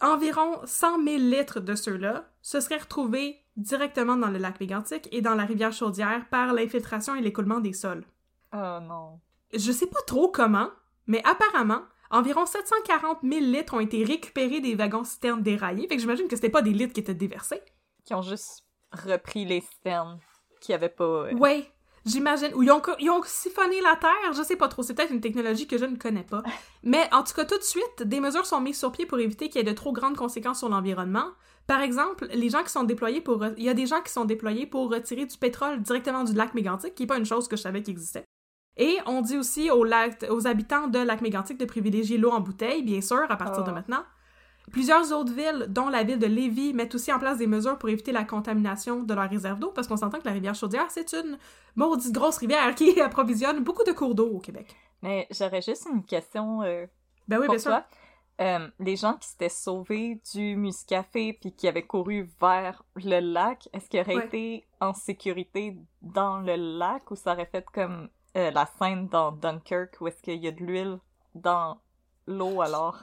[0.00, 5.22] Environ 100 000 litres de ceux-là se seraient retrouvés directement dans le lac Mégantic et
[5.22, 8.04] dans la rivière Chaudière par l'infiltration et l'écoulement des sols.
[8.52, 9.18] Oh non.
[9.52, 10.70] Je sais pas trop comment,
[11.08, 16.28] mais apparemment, environ 740 000 litres ont été récupérés des wagons-citernes déraillés, fait que j'imagine
[16.28, 17.60] que c'était pas des litres qui étaient déversés.
[18.04, 20.20] Qui ont juste repris les citernes
[20.60, 21.04] qui avaient pas.
[21.04, 21.70] euh, Ouais,
[22.06, 22.52] j'imagine.
[22.54, 24.82] Ou ils ont, ils ont siphonné la terre, je sais pas trop.
[24.82, 26.42] C'est peut-être une technologie que je ne connais pas.
[26.82, 29.48] Mais en tout cas, tout de suite, des mesures sont mises sur pied pour éviter
[29.48, 31.26] qu'il y ait de trop grandes conséquences sur l'environnement.
[31.66, 33.44] Par exemple, les gens qui sont déployés pour...
[33.56, 36.52] Il y a des gens qui sont déployés pour retirer du pétrole directement du lac
[36.54, 38.24] Mégantic, qui est pas une chose que je savais qui existait.
[38.76, 42.40] Et on dit aussi aux, lac- aux habitants de lac Mégantic de privilégier l'eau en
[42.40, 43.74] bouteille, bien sûr, à partir de Oh.
[43.74, 44.02] maintenant.
[44.72, 47.88] Plusieurs autres villes, dont la ville de Lévis, mettent aussi en place des mesures pour
[47.88, 51.12] éviter la contamination de leurs réserves d'eau, parce qu'on s'entend que la rivière Chaudière, c'est
[51.12, 51.38] une
[51.74, 54.74] maudite grosse rivière qui approvisionne beaucoup de cours d'eau au Québec.
[55.02, 56.86] Mais j'aurais juste une question euh,
[57.26, 57.70] Ben oui, pour bien sûr.
[57.72, 57.84] toi.
[58.42, 63.68] euh, les gens qui s'étaient sauvés du Muscafé puis qui avaient couru vers le lac,
[63.72, 64.26] est-ce qu'ils auraient Ouais.
[64.26, 69.32] été en sécurité dans le lac ou ça aurait fait comme euh, la scène dans
[69.32, 70.98] Dunkirk où est-ce qu'il y a de l'huile
[71.34, 71.78] dans
[72.28, 73.02] l'eau alors?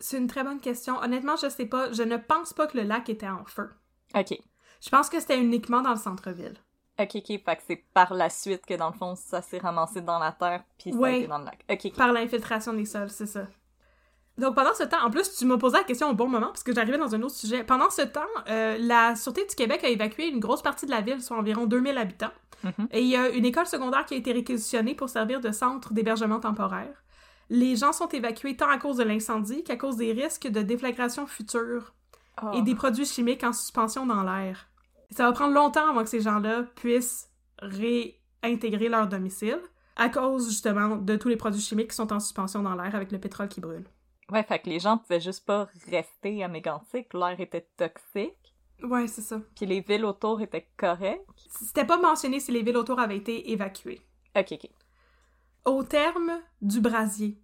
[0.00, 0.98] C'est une très bonne question.
[0.98, 1.92] Honnêtement, je sais pas.
[1.92, 3.70] Je ne pense pas que le lac était en feu.
[4.14, 4.36] Ok.
[4.82, 6.56] Je pense que c'était uniquement dans le centre-ville.
[6.98, 7.26] Ok, ok.
[7.26, 10.32] Fait que c'est par la suite que dans le fond ça s'est ramassé dans la
[10.32, 11.64] terre puis ça a été dans le lac.
[11.70, 11.96] Ok, ok.
[11.96, 13.46] Par l'infiltration des sols, c'est ça.
[14.38, 16.62] Donc pendant ce temps, en plus, tu m'as posé la question au bon moment parce
[16.62, 17.62] que j'arrivais dans un autre sujet.
[17.62, 21.02] Pendant ce temps, euh, la Sûreté du Québec a évacué une grosse partie de la
[21.02, 22.32] ville, soit environ 2000 habitants.
[22.64, 22.88] Mhm.
[22.92, 25.92] Et il y a une école secondaire qui a été réquisitionnée pour servir de centre
[25.92, 27.02] d'hébergement temporaire.
[27.50, 31.26] Les gens sont évacués tant à cause de l'incendie qu'à cause des risques de déflagration
[31.26, 31.92] future
[32.42, 32.52] Oh.
[32.54, 34.68] et des produits chimiques en suspension dans l'air.
[35.10, 37.28] Ça va prendre longtemps avant que ces gens-là puissent
[38.42, 39.58] réintégrer leur domicile
[39.96, 43.12] à cause justement de tous les produits chimiques qui sont en suspension dans l'air avec
[43.12, 43.84] le pétrole qui brûle.
[44.30, 49.06] Ouais, fait que les gens pouvaient juste pas rester à Mégantic, l'air était toxique, Ouais,
[49.08, 49.40] c'est ça.
[49.56, 51.26] puis les villes autour étaient correctes.
[51.48, 54.00] C'était pas mentionné si les villes autour avaient été évacuées.
[54.34, 54.70] Ok, ok.
[55.64, 57.40] Au terme du brasier,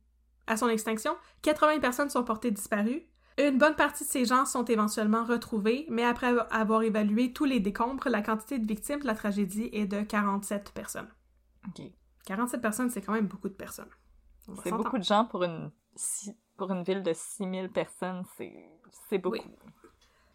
[0.46, 3.02] à son extinction, 80 personnes sont portées disparues.
[3.38, 7.60] Une bonne partie de ces gens sont éventuellement retrouvés, mais après avoir évalué tous les
[7.60, 11.08] décombres, la quantité de victimes de la tragédie est de 47 personnes.
[11.68, 11.82] Ok.
[12.24, 13.90] 47 personnes, c'est quand même beaucoup de personnes.
[14.62, 15.70] C'est beaucoup de gens pour une,
[16.56, 18.54] pour une ville de 6000 personnes, c'est
[19.08, 19.36] c'est beaucoup.
[19.36, 19.42] Oui.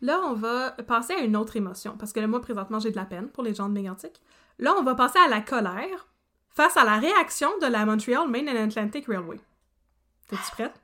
[0.01, 2.95] Là, on va passer à une autre émotion, parce que là, moi, présentement, j'ai de
[2.95, 4.21] la peine pour les gens de Mégantic.
[4.57, 6.07] Là, on va passer à la colère
[6.53, 9.39] face à la réaction de la Montreal Main and Atlantic Railway.
[10.27, 10.81] T'es-tu prête?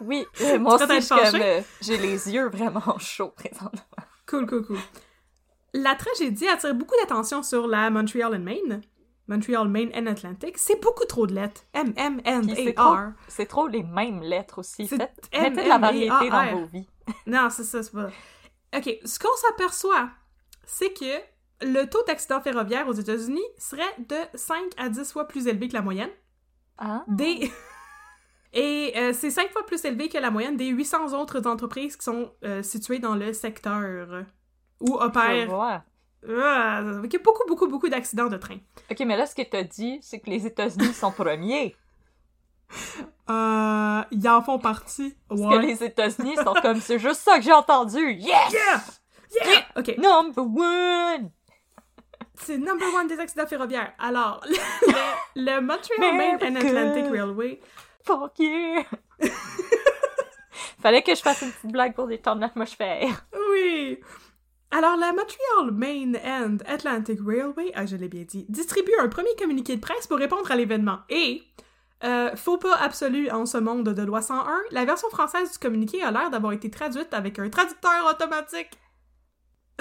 [0.00, 0.24] Oui,
[0.60, 3.80] moi aussi, euh, j'ai les yeux vraiment chauds présentement.
[4.26, 4.78] Cool, cool, cool.
[5.72, 8.80] La tragédie attire beaucoup d'attention sur la Montreal and Main.
[9.28, 10.58] Montreal Main and Atlantic.
[10.58, 11.62] C'est beaucoup trop de lettres.
[11.72, 13.12] M, M, N, A, R.
[13.28, 14.88] c'est trop les mêmes lettres aussi.
[14.88, 16.88] C'est Faites, mettez de la variété dans vos vies.
[17.26, 18.08] Non, c'est ça, c'est pas...
[18.76, 20.10] OK, ce qu'on s'aperçoit,
[20.64, 21.20] c'est que
[21.62, 25.74] le taux d'accident ferroviaire aux États-Unis serait de 5 à 10 fois plus élevé que
[25.74, 26.10] la moyenne.
[26.78, 27.04] Ah.
[27.08, 27.50] Des...
[28.52, 32.04] Et euh, c'est 5 fois plus élevé que la moyenne des 800 autres entreprises qui
[32.04, 34.24] sont euh, situées dans le secteur
[34.80, 35.48] où Je opèrent...
[35.48, 35.84] vois.
[36.28, 38.58] Ah, il y a beaucoup, beaucoup, beaucoup d'accidents de train.
[38.90, 41.76] Ok, mais là, ce que t'as dit, c'est que les États-Unis sont premiers.
[43.30, 45.14] Euh, ils en font partie.
[45.28, 45.54] Parce Ouais.
[45.56, 48.10] que les États-Unis sont comme, c'est juste ça que j'ai entendu.
[48.14, 48.52] Yes!
[48.52, 48.80] Yeah!
[49.46, 49.66] Yeah!
[49.76, 49.96] OK.
[49.98, 51.30] Number one!
[52.44, 53.92] C'est number one des accidents ferroviaires.
[53.98, 54.56] Alors, le,
[55.36, 56.56] le Montreal Main and.
[56.56, 57.60] Atlantic Railway.
[58.04, 58.84] Fuck yeah!
[60.80, 63.26] Fallait que je fasse une petite blague pour détendre l'atmosphère.
[63.52, 63.98] Oui!
[64.70, 69.34] Alors, la Montreal Main and Atlantic Railway, ah, je l'ai bien dit, distribue un premier
[69.38, 71.00] communiqué de presse pour répondre à l'événement.
[71.10, 71.42] Et,
[72.04, 76.02] euh, faux pas absolu en ce monde de loi 101, la version française du communiqué
[76.02, 78.70] a l'air d'avoir été traduite avec un traducteur automatique.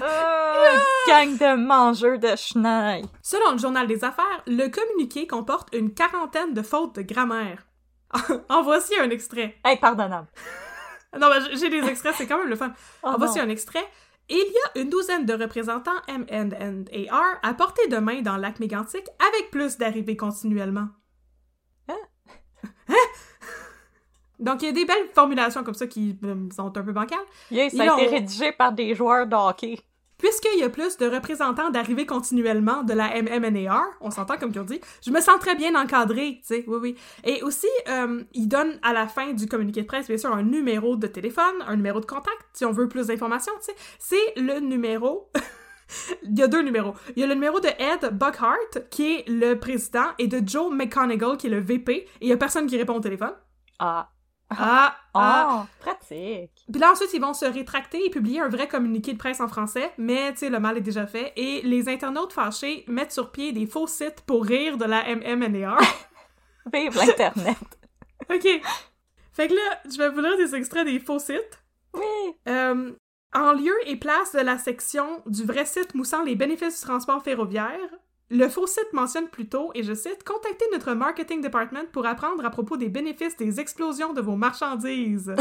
[0.01, 3.05] Euh, gang de mangeurs de chenilles.
[3.21, 7.65] Selon le journal des affaires, le communiqué comporte une quarantaine de fautes de grammaire.
[8.49, 9.57] en voici un extrait.
[9.63, 10.27] Impardonnable.
[11.19, 12.71] Non, mais j'ai des extraits, c'est quand même le fun.
[13.03, 13.45] Oh en voici non.
[13.45, 13.85] un extrait.
[14.29, 19.03] Il y a une douzaine de représentants M&A à portée de main dans lac Mégantic
[19.27, 20.87] avec plus d'arrivées continuellement.
[21.87, 21.95] Hein?
[22.89, 22.95] Hein?
[24.39, 27.19] Donc, il y a des belles formulations comme ça qui euh, sont un peu bancales.
[27.51, 29.79] Yeah, ça Ils a été ont- rédigé par des joueurs de hockey.
[30.19, 34.59] Puisqu'il y a plus de représentants d'arrivées continuellement de la MMNAR, on s'entend comme tu
[34.65, 36.95] dit, je me sens très bien encadré, tu sais, oui, oui.
[37.23, 40.43] Et aussi, euh, il donne à la fin du communiqué de presse, bien sûr, un
[40.43, 43.75] numéro de téléphone, un numéro de contact, si on veut plus d'informations, tu sais.
[43.97, 45.31] C'est le numéro...
[46.23, 46.93] il y a deux numéros.
[47.15, 50.69] Il y a le numéro de Ed Buckhart, qui est le président, et de Joe
[50.69, 53.33] McConaughey, qui est le VP, et il y a personne qui répond au téléphone.
[53.79, 54.09] Ah.
[54.49, 55.61] Ah, ah.
[55.61, 56.65] Oh, pratique.
[56.71, 59.47] Puis là, ensuite, ils vont se rétracter et publier un vrai communiqué de presse en
[59.47, 63.31] français, mais, tu sais, le mal est déjà fait, et les internautes fâchés mettent sur
[63.31, 65.79] pied des faux sites pour rire de la MMNAR.
[66.73, 67.57] Vive l'Internet.
[68.29, 68.47] OK.
[69.33, 71.63] Fait que là, je vais vous lire des extraits des faux sites.
[71.93, 72.33] Oui.
[72.47, 72.91] Euh,
[73.33, 77.23] en lieu et place de la section du vrai site moussant les bénéfices du transport
[77.23, 77.89] ferroviaire,
[78.29, 82.49] le faux site mentionne plutôt, et je cite, Contactez notre marketing department pour apprendre à
[82.49, 85.33] propos des bénéfices des explosions de vos marchandises.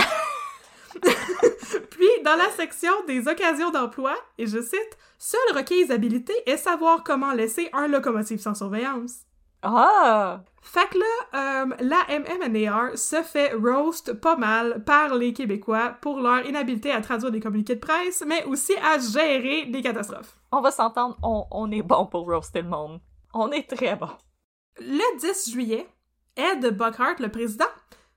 [1.91, 7.05] Puis, dans la section des occasions d'emploi, et je cite, Seule requise habilité est savoir
[7.05, 9.28] comment laisser un locomotive sans surveillance.
[9.63, 10.41] Ah.
[10.63, 16.21] Fait que là, euh, la MMNAR se fait roast pas mal par les Québécois pour
[16.21, 20.37] leur inhabilité à traduire des communiqués de presse, mais aussi à gérer des catastrophes.
[20.53, 23.01] On va s'entendre, on, on est bon pour roaster le monde.
[23.33, 24.11] On est très bon.
[24.81, 25.89] Le 10 juillet,
[26.37, 27.65] Ed Buckhart, le président,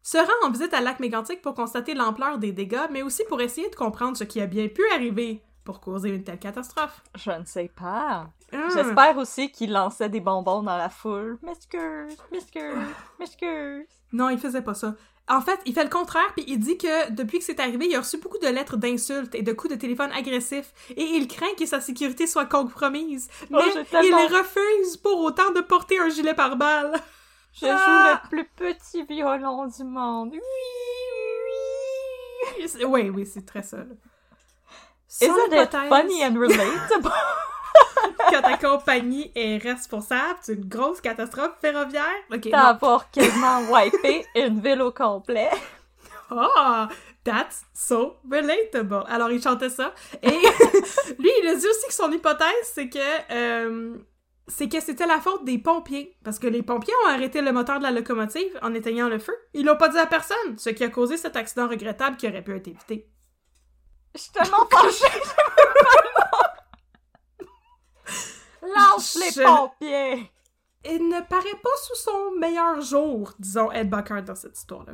[0.04, 3.41] se rend en visite à Lac Mégantic pour constater l'ampleur des dégâts, mais aussi pour
[3.41, 7.02] essayer de comprendre ce qui a bien pu arriver pour causer une telle catastrophe.
[7.15, 8.30] Je ne sais pas.
[8.54, 8.67] Ah.
[8.74, 11.38] J'espère aussi qu'il lançait des bonbons dans la foule.
[11.41, 12.76] M'excuse, m'excuse,
[13.19, 13.86] m'excuse.
[14.12, 14.95] Non, il faisait pas ça.
[15.30, 17.95] En fait, il fait le contraire, puis il dit que depuis que c'est arrivé, il
[17.95, 21.54] a reçu beaucoup de lettres d'insultes et de coups de téléphone agressifs, et il craint
[21.58, 23.30] que sa sécurité soit compromise.
[23.43, 26.93] Oh, Mais tellement- il refuse pour autant de porter un gilet pare-balles.
[27.54, 28.21] Je Ah!
[28.30, 30.32] joue le plus petit violon du monde.
[30.34, 30.39] Oui,
[32.58, 32.86] oui.
[32.86, 33.78] Oui, oui, c'est très ça.
[35.19, 37.12] Isn't it hypothèse funny and relatable?
[38.30, 42.06] que ta compagnie est responsable d'une grosse catastrophe ferroviaire?
[42.32, 42.50] Ok.
[42.50, 45.50] D'avoir quasiment wipé une ville au complet.
[46.30, 46.88] Ah,
[47.26, 49.04] that's so relatable.
[49.08, 49.93] Alors, il chantait ça.
[50.24, 50.30] Et
[51.19, 53.00] lui, il a dit aussi que son hypothèse, c'est que
[53.32, 53.97] euh,
[54.47, 56.15] c'est que c'était la faute des pompiers.
[56.24, 59.34] Parce que les pompiers ont arrêté le moteur de la locomotive en éteignant le feu.
[59.54, 62.43] Ils l'ont pas dit à personne, ce qui a causé cet accident regrettable qui aurait
[62.43, 63.08] pu être évité.
[64.15, 65.19] Je suis tellement fâchée.
[68.62, 70.32] Lâche les Je- pompiers.
[70.84, 74.93] Il ne paraît pas sous son meilleur jour, disons Ed Buckard dans cette histoire-là.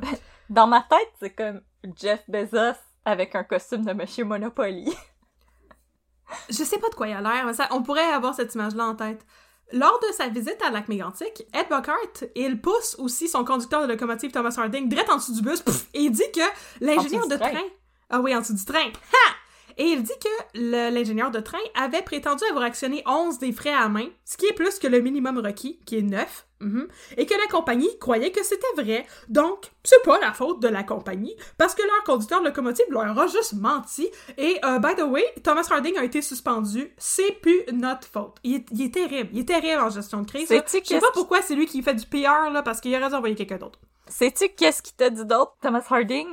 [0.50, 1.62] Dans ma tête, c'est comme
[1.96, 2.76] Jeff Bezos
[3.06, 4.94] avec un costume de Monsieur Monopoly.
[6.50, 8.84] Je sais pas de quoi il a l'air, mais ça, on pourrait avoir cette image-là
[8.84, 9.24] en tête.
[9.72, 13.86] Lors de sa visite à Lac Mégantic, Ed Buckart, il pousse aussi son conducteur de
[13.92, 16.40] locomotive Thomas Harding direct en dessous du bus pff, et il dit que
[16.84, 17.62] l'ingénieur de train.
[18.10, 18.90] Ah oui, en dessous du train.
[19.12, 19.34] Ha!
[19.80, 20.58] Et il dit que
[20.90, 24.52] l'ingénieur de train avait prétendu avoir actionné 11 des frais à main, ce qui est
[24.52, 28.42] plus que le minimum requis, qui est 9, mhm, et que la compagnie croyait que
[28.42, 29.06] c'était vrai.
[29.28, 33.16] Donc, c'est pas la faute de la compagnie, parce que leur conducteur de locomotive leur
[33.16, 34.08] a juste menti.
[34.36, 36.92] Et, euh, by the way, Thomas Harding a été suspendu.
[36.98, 38.34] C'est plus notre faute.
[38.42, 39.30] Il est, il est terrible.
[39.32, 40.48] Il est terrible en gestion de crise.
[40.48, 43.14] Je sais pas pourquoi c'est lui qui fait du PR, là, parce qu'il aurait dû
[43.14, 43.78] envoyer quelqu'un d'autre.
[44.08, 46.26] Sais-tu qu'est-ce qu'il t'a dit d'autre, Thomas Harding?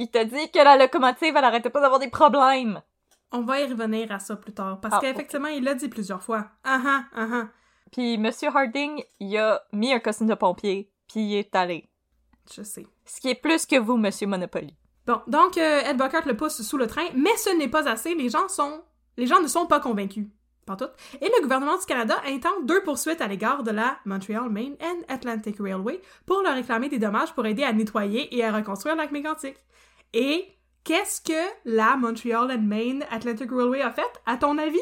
[0.00, 2.80] Il t'a dit que la locomotive, elle arrêtait pas d'avoir des problèmes.
[3.32, 6.22] On va y revenir à ça plus tard, parce Ah, qu'effectivement, il l'a dit plusieurs
[6.22, 6.46] fois.
[6.62, 7.48] Ah ah, ah ah.
[7.90, 11.88] Puis Monsieur Harding, il a mis un costume de pompier, puis il est allé.
[12.54, 12.86] Je sais.
[13.04, 14.72] Ce qui est plus que vous, Monsieur Monopoly.
[15.04, 18.14] Bon, donc euh, Ed Buckert le pousse sous le train, mais ce n'est pas assez.
[18.14, 18.82] Les gens sont,
[19.16, 20.26] les gens ne sont pas convaincus,
[20.64, 20.92] pas toutes.
[21.20, 25.00] Et le gouvernement du Canada intente deux poursuites à l'égard de la Montreal Main and
[25.08, 29.00] Atlantic Railway pour leur réclamer des dommages pour aider à nettoyer et à reconstruire le
[29.02, 29.56] lac Mégantic.
[30.12, 34.78] Et qu'est-ce que la Montreal and Main Atlantic Railway a fait, à ton avis?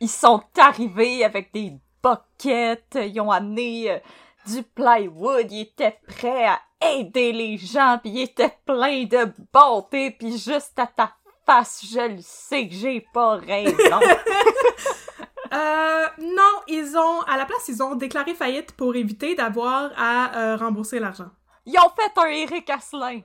[0.00, 3.98] Ils sont arrivés avec des boquettes, ils ont amené euh,
[4.46, 10.12] du plywood, ils étaient prêts à aider les gens, puis ils étaient pleins de bonté,
[10.12, 11.14] puis juste à ta
[11.44, 14.00] face, je le sais que j'ai pas raison.
[15.52, 20.38] Euh, non, ils ont, à la place, ils ont déclaré faillite pour éviter d'avoir à
[20.38, 21.28] euh, rembourser l'argent.
[21.66, 23.22] Ils ont fait un Eric Asselin.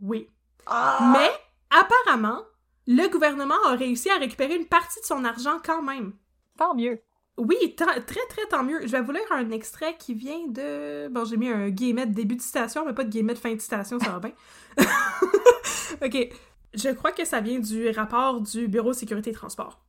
[0.00, 0.28] Oui.
[0.66, 1.12] Ah!
[1.12, 1.30] Mais,
[1.70, 2.42] apparemment,
[2.86, 6.12] le gouvernement a réussi à récupérer une partie de son argent quand même.
[6.58, 7.00] Tant mieux.
[7.38, 8.80] Oui, très très tant mieux.
[8.82, 11.08] Je vais vous lire un extrait qui vient de...
[11.08, 13.54] Bon, j'ai mis un guillemet de début de citation, mais pas de guillemet de fin
[13.54, 14.32] de citation, ça va bien.
[16.02, 16.28] ok.
[16.72, 19.80] Je crois que ça vient du rapport du Bureau de sécurité et transport.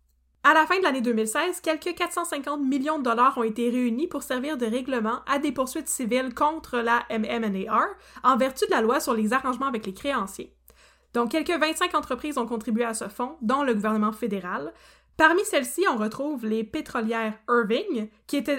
[0.43, 4.23] À la fin de l'année 2016, quelques 450 millions de dollars ont été réunis pour
[4.23, 7.87] servir de règlement à des poursuites civiles contre la MMNAR
[8.23, 10.56] en vertu de la loi sur les arrangements avec les créanciers.
[11.13, 14.73] Donc, quelques 25 entreprises ont contribué à ce fonds, dont le gouvernement fédéral.
[15.17, 18.07] Parmi celles-ci, on retrouve les pétrolières Irving,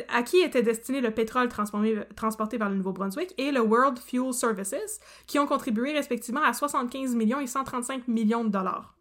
[0.09, 4.99] à qui était destiné le pétrole transporté vers le Nouveau-Brunswick, et le World Fuel Services,
[5.29, 8.97] qui ont contribué respectivement à 75 millions et 135 millions de dollars.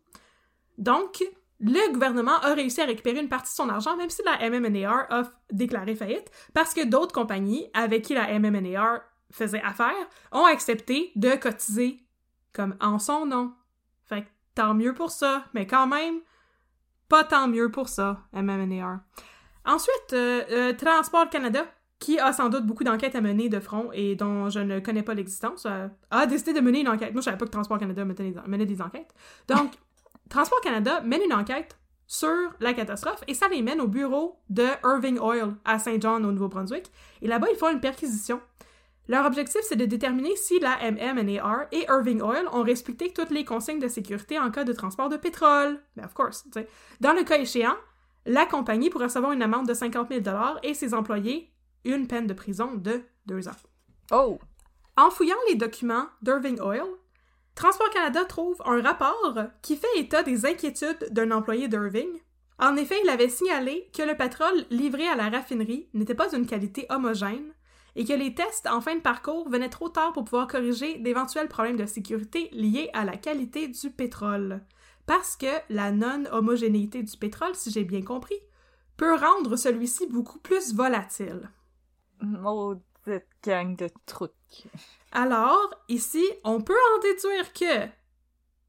[0.77, 1.23] Donc,
[1.60, 5.07] le gouvernement a réussi à récupérer une partie de son argent, même si la MMNAR
[5.10, 8.99] a déclaré faillite, parce que d'autres compagnies avec qui la MMNAR
[9.31, 9.95] faisait affaire
[10.31, 12.06] ont accepté de cotiser
[12.53, 13.53] comme en son nom.
[14.05, 16.19] Fait que tant mieux pour ça, mais quand même,
[17.10, 18.99] pas tant mieux pour ça, MMNAR.
[19.65, 21.65] Ensuite, euh, euh, Transport Canada,
[21.99, 25.03] qui a sans doute beaucoup d'enquêtes à mener de front et dont je ne connais
[25.03, 27.12] pas l'existence, euh, a décidé de mener une enquête.
[27.12, 29.13] Moi, je savais pas que Transport Canada menait des enquêtes.
[29.47, 29.73] Donc,
[30.29, 34.65] Transport Canada mène une enquête sur la catastrophe et ça les mène au bureau de
[34.83, 36.89] Irving Oil à Saint John au Nouveau-Brunswick.
[37.21, 38.41] Et là-bas, ils font une perquisition.
[39.07, 43.45] Leur objectif, c'est de déterminer si la MMNAR et Irving Oil ont respecté toutes les
[43.45, 45.79] consignes de sécurité en cas de transport de pétrole.
[45.95, 46.67] Mais of course, tu sais.
[46.99, 47.77] Dans le cas échéant,
[48.25, 50.23] la compagnie pourrait recevoir une amende de 50 000
[50.63, 51.53] et ses employés
[51.85, 53.51] une peine de prison de deux ans.
[54.11, 54.39] Oh!
[54.97, 56.83] En fouillant les documents d'Irving Oil,
[57.55, 62.19] Transport Canada trouve un rapport qui fait état des inquiétudes d'un employé d'Irving.
[62.59, 66.45] En effet, il avait signalé que le pétrole livré à la raffinerie n'était pas d'une
[66.45, 67.53] qualité homogène
[67.97, 71.47] et que les tests en fin de parcours venaient trop tard pour pouvoir corriger d'éventuels
[71.47, 74.62] problèmes de sécurité liés à la qualité du pétrole.
[75.07, 78.38] Parce que la non-homogénéité du pétrole, si j'ai bien compris,
[78.97, 81.49] peut rendre celui-ci beaucoup plus volatile.
[82.21, 84.31] Maudite gang de trucs.
[85.12, 87.89] Alors, ici, on peut en déduire que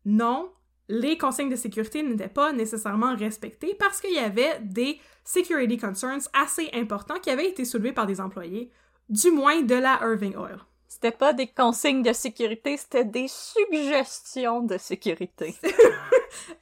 [0.06, 0.50] non,
[0.88, 6.30] les consignes de sécurité n'étaient pas nécessairement respectées parce qu'il y avait des security concerns
[6.32, 8.70] assez importants qui avaient été soulevés par des employés,
[9.08, 10.58] du moins de la Irving Oil.
[10.86, 15.54] C'était pas des consignes de sécurité, c'était des suggestions de sécurité.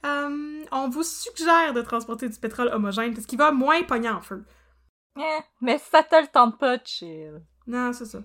[0.05, 4.21] Euh, on vous suggère de transporter du pétrole homogène parce qu'il va moins pogner en
[4.21, 4.45] feu.
[5.17, 7.41] Eh, mais ça te le tente pas, chill.
[7.67, 8.19] Non, c'est ça.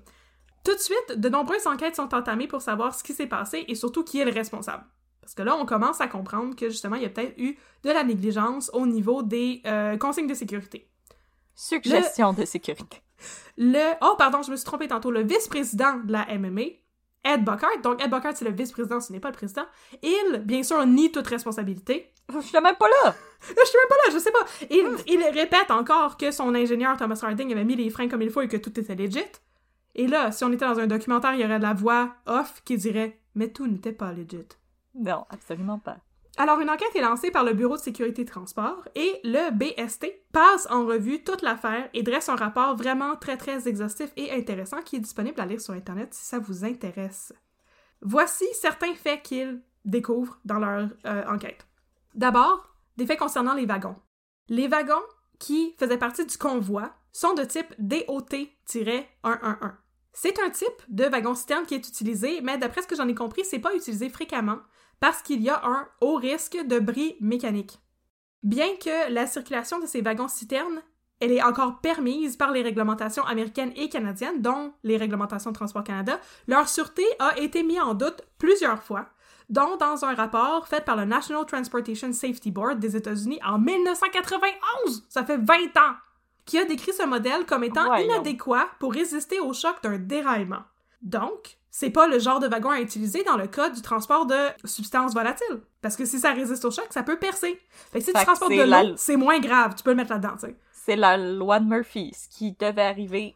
[0.64, 3.74] Tout de suite, de nombreuses enquêtes sont entamées pour savoir ce qui s'est passé et
[3.74, 4.85] surtout qui est le responsable.
[5.20, 7.90] Parce que là, on commence à comprendre que justement, il y a peut-être eu de
[7.90, 10.88] la négligence au niveau des euh, consignes de sécurité.
[11.54, 13.02] Suggestion de sécurité.
[13.58, 13.94] Le.
[14.00, 15.11] Oh, pardon, je me suis trompée tantôt.
[15.11, 16.62] Le vice-président de la MMA,
[17.24, 19.64] Ed Buckard, donc Ed Buckard, c'est le vice-président, ce n'est pas le président,
[20.02, 22.11] il, bien sûr, nie toute responsabilité.
[22.32, 23.14] Je suis même pas là!
[23.40, 24.46] Je suis même pas là, je sais pas.
[24.70, 28.30] Il, il répète encore que son ingénieur Thomas Harding avait mis les freins comme il
[28.30, 29.20] faut et que tout était legit.
[29.94, 32.62] Et là, si on était dans un documentaire, il y aurait de la voix off
[32.64, 34.46] qui dirait Mais tout n'était pas legit.
[34.94, 35.98] Non, absolument pas.
[36.38, 40.66] Alors, une enquête est lancée par le Bureau de sécurité transport et le BST passe
[40.71, 44.97] en revue toute l'affaire et dresse un rapport vraiment très très exhaustif et intéressant qui
[44.97, 47.35] est disponible à lire sur Internet si ça vous intéresse.
[48.01, 51.66] Voici certains faits qu'ils découvrent dans leur euh, enquête.
[52.14, 53.97] D'abord, des faits concernant les wagons.
[54.49, 55.03] Les wagons
[55.38, 59.05] qui faisaient partie du convoi sont de type DOT-111.
[60.14, 63.45] C'est un type de wagon-citerne qui est utilisé, mais d'après ce que j'en ai compris,
[63.45, 64.59] c'est pas utilisé fréquemment
[65.02, 67.80] parce qu'il y a un haut risque de bris mécanique.
[68.44, 70.80] Bien que la circulation de ces wagons-citernes,
[71.18, 75.82] elle est encore permise par les réglementations américaines et canadiennes, dont les réglementations de Transport
[75.82, 79.08] Canada, leur sûreté a été mise en doute plusieurs fois,
[79.48, 85.06] dont dans un rapport fait par le National Transportation Safety Board des États-Unis en 1991,
[85.08, 85.96] ça fait 20 ans,
[86.44, 90.62] qui a décrit ce modèle comme étant inadéquat pour résister au choc d'un déraillement.
[91.02, 94.37] Donc, c'est pas le genre de wagon à utiliser dans le cas du transport de
[94.64, 95.62] substances volatiles.
[95.80, 97.58] Parce que si ça résiste au choc, ça peut percer.
[97.90, 100.12] Fait que si Fait tu transportes de l'eau, c'est moins grave, tu peux le mettre
[100.12, 100.56] là-dedans, tu sais.
[100.70, 102.12] C'est la loi de Murphy.
[102.14, 103.35] Ce qui devait arriver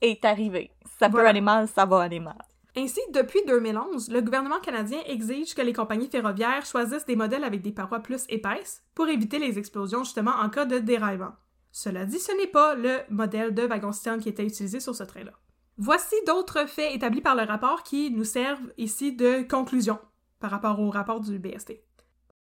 [0.00, 0.70] est arrivé.
[1.00, 1.30] Ça peut Voilà.
[1.30, 2.38] aller mal, ça va aller mal.
[2.76, 7.62] Ainsi, depuis 2011, le gouvernement canadien exige que les compagnies ferroviaires choisissent des modèles avec
[7.62, 11.32] des parois plus épaisses pour éviter les explosions justement en cas de déraillement.
[11.72, 15.32] Cela dit, ce n'est pas le modèle de wagon-citerne qui était utilisé sur ce train-là.
[15.78, 19.98] Voici d'autres faits établis par le rapport qui nous servent ici de conclusion
[20.40, 21.82] par rapport au rapport du BST.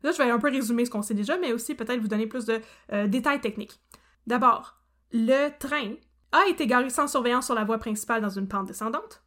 [0.02, 2.26] Là, je vais un peu résumer ce qu'on sait déjà, mais aussi peut-être vous donner
[2.26, 2.60] plus de
[2.92, 3.80] euh, détails techniques.
[4.26, 4.76] D'abord,
[5.12, 5.94] le train
[6.32, 9.22] a été garé sans surveillance sur la voie principale dans une pente descendante.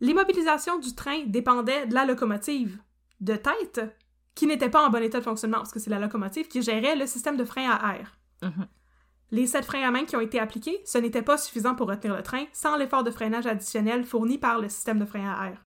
[0.00, 2.78] L'immobilisation du train dépendait de la locomotive
[3.20, 3.80] de tête,
[4.34, 6.96] qui n'était pas en bon état de fonctionnement, parce que c'est la locomotive qui gérait
[6.96, 8.18] le système de frein à air.
[8.42, 8.66] Mhm.
[9.34, 12.14] Les sept freins à main qui ont été appliqués, ce n'était pas suffisant pour retenir
[12.14, 15.60] le train sans l'effort de freinage additionnel fourni par le système de frein à air.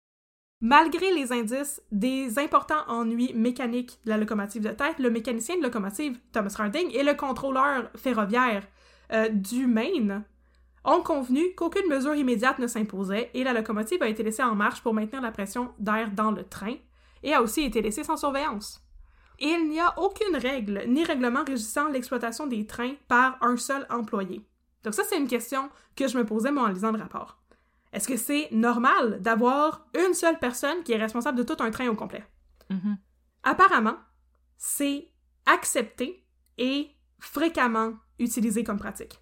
[0.61, 5.63] Malgré les indices des importants ennuis mécaniques de la locomotive de tête, le mécanicien de
[5.63, 8.65] locomotive, Thomas Harding, et le contrôleur ferroviaire
[9.11, 10.23] euh, du Maine
[10.85, 14.81] ont convenu qu'aucune mesure immédiate ne s'imposait et la locomotive a été laissée en marche
[14.81, 16.75] pour maintenir la pression d'air dans le train
[17.21, 18.86] et a aussi été laissée sans surveillance.
[19.39, 24.47] Il n'y a aucune règle ni règlement régissant l'exploitation des trains par un seul employé.
[24.83, 27.39] Donc ça, c'est une question que je me posais moi en lisant le rapport.
[27.93, 31.87] Est-ce que c'est normal d'avoir une seule personne qui est responsable de tout un train
[31.87, 32.23] au complet?
[32.69, 32.97] Mhm.
[33.43, 33.97] Apparemment,
[34.57, 35.11] c'est
[35.45, 36.25] accepté
[36.57, 39.19] et fréquemment utilisé comme pratique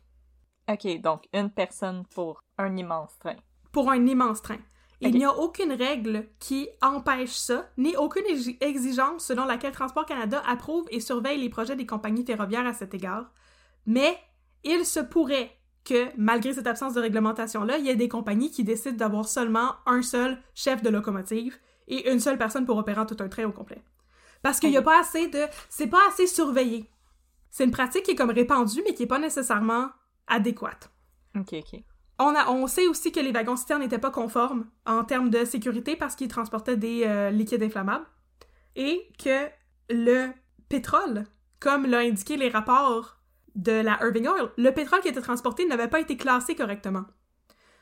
[0.67, 3.36] OK, donc une personne pour un immense train.
[3.71, 4.58] pour un immense train.
[5.02, 10.06] Il n'y a aucune règle qui empêche ça, ni aucune exi- exigence selon laquelle Transport
[10.06, 13.32] Canada approuve et surveille les projets des compagnies ferroviaires à cet égard.
[13.86, 14.18] Mais
[14.64, 15.52] il se pourrait
[15.84, 19.76] que, malgré cette absence de réglementation-là, il y ait des compagnies qui décident d'avoir seulement
[19.86, 23.52] un seul chef de locomotive et une seule personne pour opérer tout un train au
[23.52, 23.84] complet.
[24.42, 25.46] Parce qu'il n'y a pas assez de...
[25.70, 26.90] C'est pas assez surveillé.
[27.52, 29.90] C'est une pratique qui est comme répandue, mais qui n'est pas nécessairement
[30.28, 30.90] adéquate.
[31.38, 31.80] OK, OK.
[32.17, 35.43] On, a, on sait aussi que les wagons citernes n'étaient pas conformes en termes de
[35.43, 38.06] sécurité parce qu'ils transportaient des euh, liquides inflammables
[38.75, 39.47] et que
[39.89, 40.30] le
[40.69, 41.25] pétrole,
[41.60, 43.18] comme l'a indiqué les rapports
[43.55, 47.05] de la Irving Oil, le pétrole qui était transporté n'avait pas été classé correctement.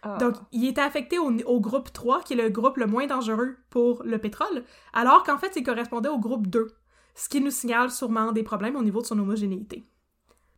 [0.04, 0.18] Ah.
[0.18, 3.56] Donc, il était affecté au, au groupe 3, qui est le groupe le moins dangereux
[3.70, 4.64] pour le pétrole,
[4.94, 6.68] alors qu'en fait, il correspondait au groupe 2,
[7.16, 9.84] ce qui nous signale sûrement des problèmes au niveau de son homogénéité.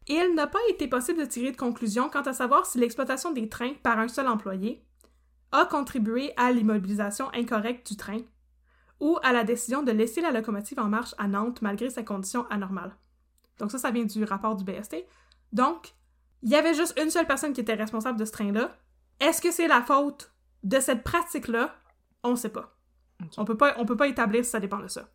[0.08, 3.49] Il n'a pas été possible de tirer de conclusion quant à savoir si l'exploitation des
[3.49, 4.86] trains par un seul employé
[5.51, 8.20] a contribué à l'immobilisation incorrecte du train
[8.99, 12.45] ou à la décision de laisser la locomotive en marche à Nantes malgré sa condition
[12.49, 12.95] anormale.
[13.60, 15.06] Donc ça, ça vient du rapport du BST.
[15.53, 15.93] Donc,
[16.43, 18.78] il y avait juste une seule personne qui était responsable de ce train-là.
[19.20, 20.34] Est-ce que c'est la faute
[20.64, 21.74] de cette pratique-là?
[22.24, 22.78] On ne sait pas.
[23.38, 23.74] On peut pas.
[23.78, 25.10] On peut pas établir si ça dépend de ça.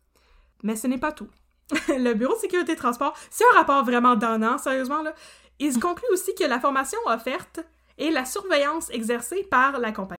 [0.63, 1.29] Mais ce n'est pas tout.
[1.87, 5.13] le Bureau de sécurité transport, c'est un rapport vraiment donnant, sérieusement, là.
[5.59, 7.59] Il se conclut aussi que la formation offerte
[7.97, 10.17] et la surveillance exercée par la compagnie.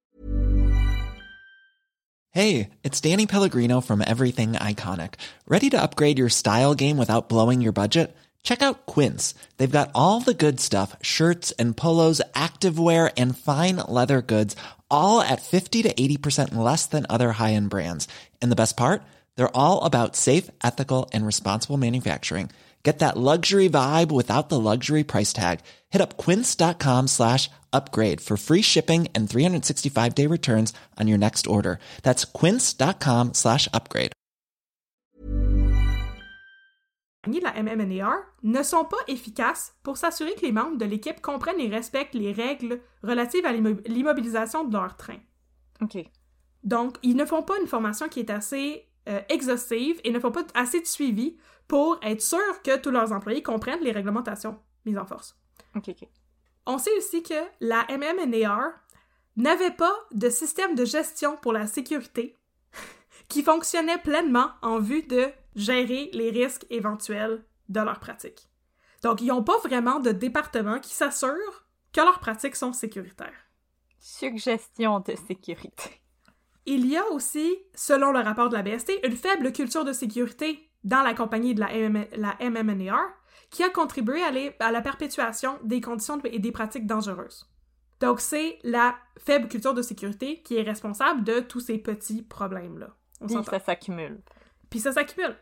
[2.30, 5.14] Hey, it's Danny Pellegrino from Everything Iconic.
[5.46, 8.16] Ready to upgrade your style game without blowing your budget?
[8.42, 9.34] Check out Quince.
[9.59, 14.57] They've got all the good stuff shirts and polos, activewear, and fine leather goods,
[14.90, 18.09] all at 50 to 80% less than other high end brands.
[18.40, 19.03] And the best part?
[19.37, 22.51] They're all about safe, ethical, and responsible manufacturing.
[22.83, 25.61] Get that luxury vibe without the luxury price tag.
[25.91, 31.47] Hit up quince.com slash upgrade for free shipping and 365 day returns on your next
[31.47, 31.78] order.
[32.03, 34.12] That's quince.com slash upgrade.
[37.24, 41.68] la MMNAR ne sont pas efficaces pour s'assurer que les membres de l'équipe comprennent et
[41.68, 45.18] respectent les règles relatives à l'immobilisation de leur train.
[45.80, 45.99] OK.
[46.64, 50.30] Donc, ils ne font pas une formation qui est assez euh, exhaustive et ne font
[50.30, 51.36] pas assez de suivi
[51.68, 55.36] pour être sûr que tous leurs employés comprennent les réglementations mises en force.
[56.66, 58.72] On sait aussi que la MMNAR
[59.36, 62.36] n'avait pas de système de gestion pour la sécurité
[63.28, 68.48] qui fonctionnait pleinement en vue de gérer les risques éventuels de leurs pratiques.
[69.03, 73.48] Donc, ils n'ont pas vraiment de département qui s'assure que leurs pratiques sont sécuritaires.
[73.98, 76.01] Suggestion de sécurité.
[76.67, 80.69] Il y a aussi, selon le rapport de la BST, une faible culture de sécurité
[80.85, 81.69] dans la compagnie de la,
[82.17, 83.09] la MMNAR
[83.51, 87.49] qui a contribué à, la perpétuation des conditions et des pratiques dangereuses.
[88.01, 92.89] Donc, c'est la faible culture de sécurité qui est responsable de tous ces petits problèmes-là.
[93.27, 94.21] Puis ça s'accumule.
[94.71, 95.37] Puis ça s'accumule.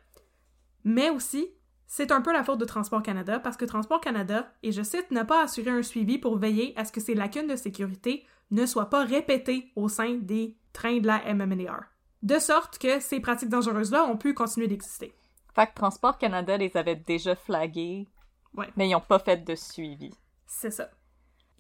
[0.85, 1.49] Mais aussi,
[1.87, 5.11] c'est un peu la faute de Transport Canada parce que Transport Canada, et je cite,
[5.11, 8.67] n'a pas assuré un suivi pour veiller à ce que ces lacunes de sécurité ne
[8.67, 11.85] soient pas répétées au sein des trains de la MMNAR.
[12.23, 15.15] De sorte que ces pratiques dangereuses-là ont pu continuer d'exister.
[15.55, 18.07] Fait que Transport Canada les avait déjà flagués,
[18.55, 18.69] ouais.
[18.77, 20.11] mais ils n'ont pas fait de suivi.
[20.47, 20.91] C'est ça.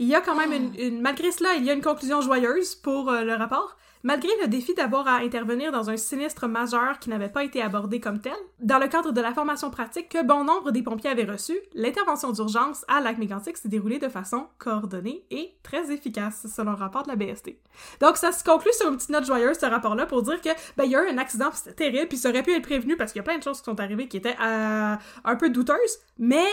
[0.00, 3.10] Il y a quand même une, Malgré cela, il y a une conclusion joyeuse pour
[3.10, 3.76] euh, le rapport.
[4.02, 8.00] Malgré le défi d'avoir à intervenir dans un sinistre majeur qui n'avait pas été abordé
[8.00, 11.30] comme tel, dans le cadre de la formation pratique que bon nombre des pompiers avaient
[11.30, 16.70] reçue, l'intervention d'urgence à lac mégantic s'est déroulée de façon coordonnée et très efficace, selon
[16.70, 17.58] le rapport de la BST.
[18.00, 20.48] Donc ça se conclut sur une petite note joyeuse, ce rapport-là, pour dire que
[20.78, 22.96] ben il y a eu un accident, c'était terrible, puis ça aurait pu être prévenu
[22.96, 24.94] parce qu'il y a plein de choses qui sont arrivées qui étaient euh,
[25.24, 26.48] un peu douteuses, mais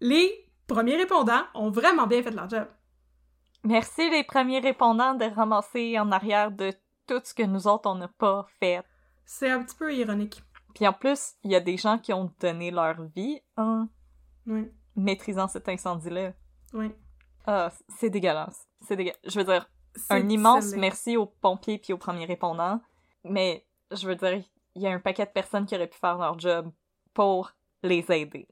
[0.00, 0.32] les
[0.66, 2.66] premiers répondants ont vraiment bien fait leur job.
[3.68, 6.72] Merci les premiers répondants de ramasser en arrière de
[7.06, 8.82] tout ce que nous autres, on n'a pas fait.
[9.26, 10.42] C'est un petit peu ironique.
[10.74, 13.86] Puis en plus, il y a des gens qui ont donné leur vie en
[14.46, 14.72] oui.
[14.96, 16.32] maîtrisant cet incendie-là.
[16.72, 16.92] Oui.
[17.46, 18.66] Ah, c'est dégueulasse.
[18.86, 18.96] C'est.
[19.26, 19.68] Je veux dire,
[20.08, 22.80] un immense merci aux pompiers puis aux premiers répondants.
[23.22, 24.42] Mais, je veux dire,
[24.76, 26.72] il y a un paquet de personnes qui auraient pu faire leur job
[27.12, 27.52] pour
[27.82, 28.48] les aider.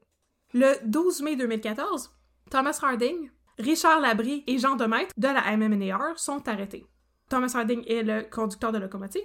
[0.52, 2.14] Le 12 mai 2014,
[2.50, 6.86] Thomas Harding, Richard Labrie et Jean Demaître de la MMNAR sont arrêtés.
[7.30, 9.22] Thomas Harding est le conducteur de locomotive.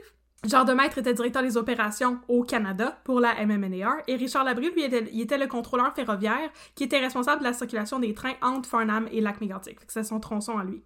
[0.47, 4.83] Jean Demaître était directeur des opérations au Canada pour la MMNAR et Richard Labrie, lui,
[4.83, 8.67] était, il était le contrôleur ferroviaire qui était responsable de la circulation des trains entre
[8.67, 9.79] Farnham et Lac-Mégantic.
[9.87, 10.81] C'est son tronçon à lui.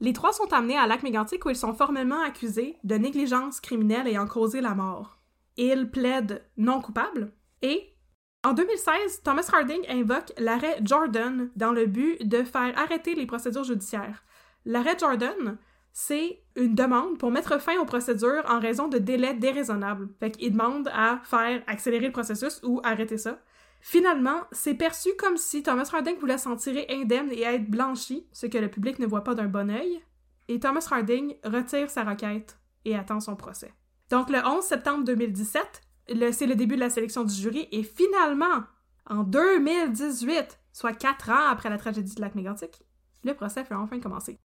[0.00, 4.26] Les trois sont amenés à Lac-Mégantic où ils sont formellement accusés de négligence criminelle ayant
[4.26, 5.20] causé la mort.
[5.56, 7.32] Ils plaident non coupables
[7.62, 7.93] et
[8.44, 13.64] en 2016, Thomas Harding invoque l'arrêt Jordan dans le but de faire arrêter les procédures
[13.64, 14.22] judiciaires.
[14.66, 15.56] L'arrêt Jordan,
[15.92, 20.08] c'est une demande pour mettre fin aux procédures en raison de délais déraisonnables.
[20.20, 23.38] Fait qu'il demande à faire accélérer le processus ou arrêter ça.
[23.80, 28.46] Finalement, c'est perçu comme si Thomas Harding voulait s'en tirer indemne et être blanchi, ce
[28.46, 30.02] que le public ne voit pas d'un bon œil,
[30.48, 33.72] et Thomas Harding retire sa requête et attend son procès.
[34.10, 38.64] Donc le 11 septembre 2017, c'est le début de la sélection du jury, et finalement,
[39.08, 42.82] en 2018, soit quatre ans après la tragédie de Lac Mégantic,
[43.24, 44.38] le procès fait enfin commencer.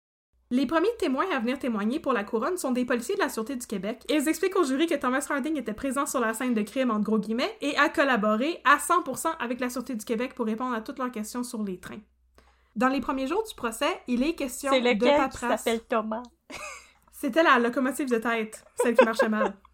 [0.50, 3.54] Les premiers témoins à venir témoigner pour la couronne sont des policiers de la Sûreté
[3.54, 4.02] du Québec.
[4.09, 7.04] Ils expliquent au jury que Thomas Harding était présent sur la scène de crime entre
[7.04, 10.80] gros guillemets et a collaboré à 100% avec la Sûreté du Québec pour répondre à
[10.80, 12.00] toutes leurs questions sur les trains.
[12.76, 15.32] Dans les premiers jours du procès, il est question de paperasse.
[15.40, 16.22] C'est s'appelle Thomas?
[17.12, 19.54] C'était la locomotive de tête, celle qui marchait mal.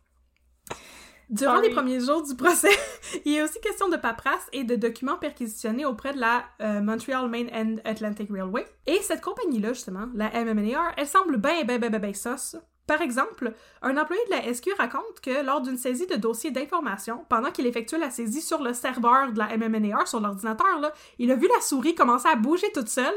[1.30, 1.68] Durant Sorry.
[1.68, 2.70] les premiers jours du procès,
[3.24, 6.80] il y a aussi question de paperasse et de documents perquisitionnés auprès de la euh,
[6.80, 8.66] Montreal Main and Atlantic Railway.
[8.86, 12.56] Et cette compagnie-là, justement, la MMNAR, elle semble bien, bien, bien, bien, bien sauce.
[12.86, 17.24] Par exemple, un employé de la SQ raconte que lors d'une saisie de dossier d'information,
[17.30, 21.36] pendant qu'il effectuait la saisie sur le serveur de la MMNAR, sur l'ordinateur, il a
[21.36, 23.14] vu la souris commencer à bouger toute seule,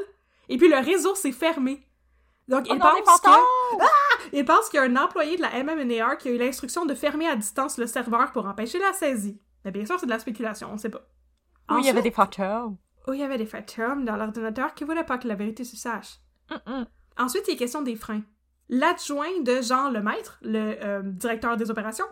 [0.48, 1.84] et puis le réseau s'est fermé.
[2.48, 3.28] Donc, Oh il non, pense que...
[3.28, 3.88] fantômes!
[4.34, 6.94] Il pense qu'il y a un employé de la MMNAR qui a eu l'instruction de
[6.94, 9.40] fermer à distance le serveur pour empêcher la saisie.
[9.64, 11.08] Mais bien sûr, c'est de la spéculation, on sait pas.
[11.70, 12.78] Oui, il y avait des fantômes.
[13.08, 15.76] Oh, il y avait des fantômes dans l'ordinateur qui voulaient pas que la vérité se
[15.76, 16.20] sache.
[16.50, 16.86] Mm-mm.
[17.18, 18.22] Ensuite, il est question des freins.
[18.70, 22.06] L'adjoint de Jean Lemaître, le euh, directeur des opérations,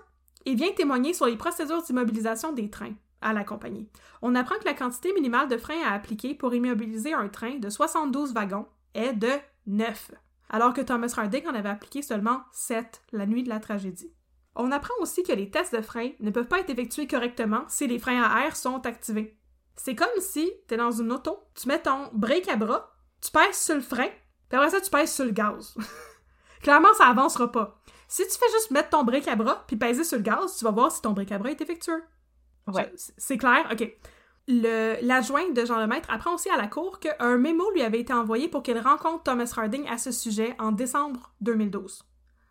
[0.45, 3.89] il vient témoigner sur les procédures d'immobilisation des trains à la compagnie.
[4.21, 7.69] On apprend que la quantité minimale de freins à appliquer pour immobiliser un train de
[7.69, 9.31] 72 wagons est de
[9.67, 10.11] 9,
[10.49, 14.13] alors que Thomas Harding en avait appliqué seulement 7 la nuit de la tragédie.
[14.55, 17.87] On apprend aussi que les tests de freins ne peuvent pas être effectués correctement si
[17.87, 19.37] les freins à air sont activés.
[19.75, 23.59] C'est comme si t'es dans une auto, tu mets ton break à bras, tu pèses
[23.59, 24.07] sur le frein,
[24.47, 25.75] puis après ça, tu pèses sur le gaz.
[26.61, 27.77] Clairement, ça avancera pas.
[28.07, 30.63] Si tu fais juste mettre ton break à bras puis peser sur le gaz, tu
[30.63, 32.03] vas voir si ton break à bras est effectueux.
[32.67, 32.91] Ouais.
[32.95, 33.67] C'est clair?
[33.71, 33.97] OK.
[34.47, 38.47] L'adjoint de Jean Lemaître apprend aussi à la cour qu'un mémo lui avait été envoyé
[38.47, 42.03] pour qu'elle rencontre Thomas Harding à ce sujet en décembre 2012.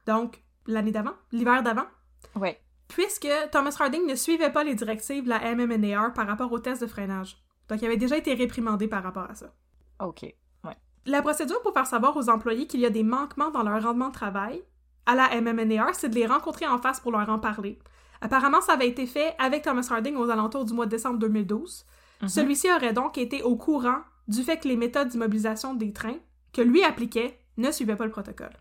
[0.07, 1.87] Donc, l'année d'avant, l'hiver d'avant,
[2.35, 2.61] Ouais.
[2.89, 6.81] puisque Thomas Harding ne suivait pas les directives de la MMNAR par rapport au test
[6.83, 7.39] de freinage.
[7.69, 9.55] Donc, il avait déjà été réprimandé par rapport à ça.
[10.01, 10.23] OK.
[10.65, 10.77] Ouais.
[11.07, 14.09] La procédure pour faire savoir aux employés qu'il y a des manquements dans leur rendement
[14.09, 14.63] de travail
[15.07, 17.79] à la MMNAR, c'est de les rencontrer en face pour leur en parler.
[18.25, 21.85] Apparemment, ça avait été fait avec Thomas Harding aux alentours du mois de décembre 2012.
[22.23, 22.29] Mhm.
[22.29, 23.99] Celui-ci aurait donc été au courant
[24.29, 26.17] du fait que les méthodes d'immobilisation des trains
[26.55, 28.57] que lui appliquait ne suivaient pas le protocole.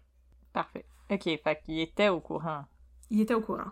[0.51, 0.85] Parfait.
[1.09, 2.65] OK, fait qu'il était au courant.
[3.09, 3.71] Il était au courant.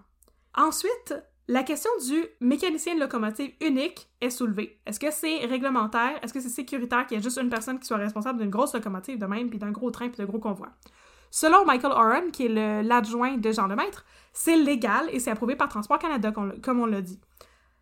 [0.56, 1.14] Ensuite,
[1.50, 4.80] la question du mécanicien de locomotive unique est soulevée.
[4.86, 6.24] Est-ce que c'est réglementaire?
[6.24, 8.74] Est-ce que c'est sécuritaire qu'il y ait juste une personne qui soit responsable d'une grosse
[8.74, 10.70] locomotive de même, puis d'un gros train, puis de gros convois?
[11.32, 15.70] Selon Michael Oren, qui est l'adjoint de Jean Lemaître, c'est légal et c'est approuvé par
[15.70, 17.20] Transport Canada, comme on l'a dit.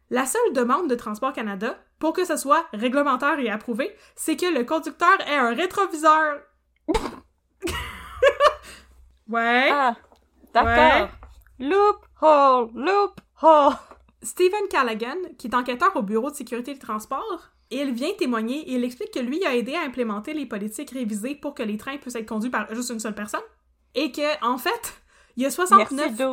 [0.09, 4.51] La seule demande de Transport Canada, pour que ce soit réglementaire et approuvé, c'est que
[4.51, 6.39] le conducteur ait un rétroviseur.
[9.29, 9.69] ouais.
[9.71, 9.95] Ah!
[10.53, 11.09] D'accord.
[11.59, 12.71] Loophole!
[12.73, 13.75] Loophole!
[14.23, 18.73] Stephen Callaghan, qui est enquêteur au Bureau de sécurité du transport, il vient témoigner et
[18.73, 21.97] il explique que lui a aidé à implémenter les politiques révisées pour que les trains
[21.97, 23.43] puissent être conduits par juste une seule personne.
[23.93, 25.01] Et que, en fait,
[25.39, 26.11] il y a 69...
[26.17, 26.23] Merci.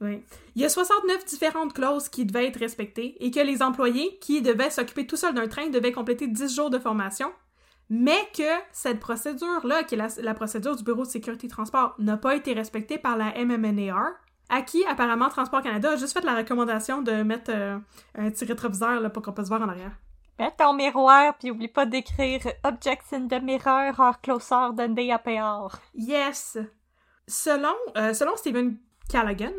[0.00, 0.24] Oui.
[0.56, 4.42] Il y a 69 différentes clauses qui devaient être respectées et que les employés qui
[4.42, 7.32] devaient s'occuper tout seuls d'un train devaient compléter 10 jours de formation,
[7.88, 8.42] mais que
[8.72, 12.52] cette procédure-là, qui est la, la procédure du Bureau de sécurité transport, n'a pas été
[12.52, 14.10] respectée par la MMNAR,
[14.48, 17.78] à qui apparemment Transport Canada a juste fait la recommandation de mettre euh,
[18.16, 19.92] un petit rétroviseur là, pour qu'on puisse voir en arrière.
[20.40, 25.12] Mets ton miroir, puis oublie pas d'écrire Objects in the mirror are closer than they
[25.12, 25.78] appear.
[25.94, 26.58] Yes!
[27.30, 28.76] Selon, euh, selon Stephen
[29.08, 29.52] Callaghan,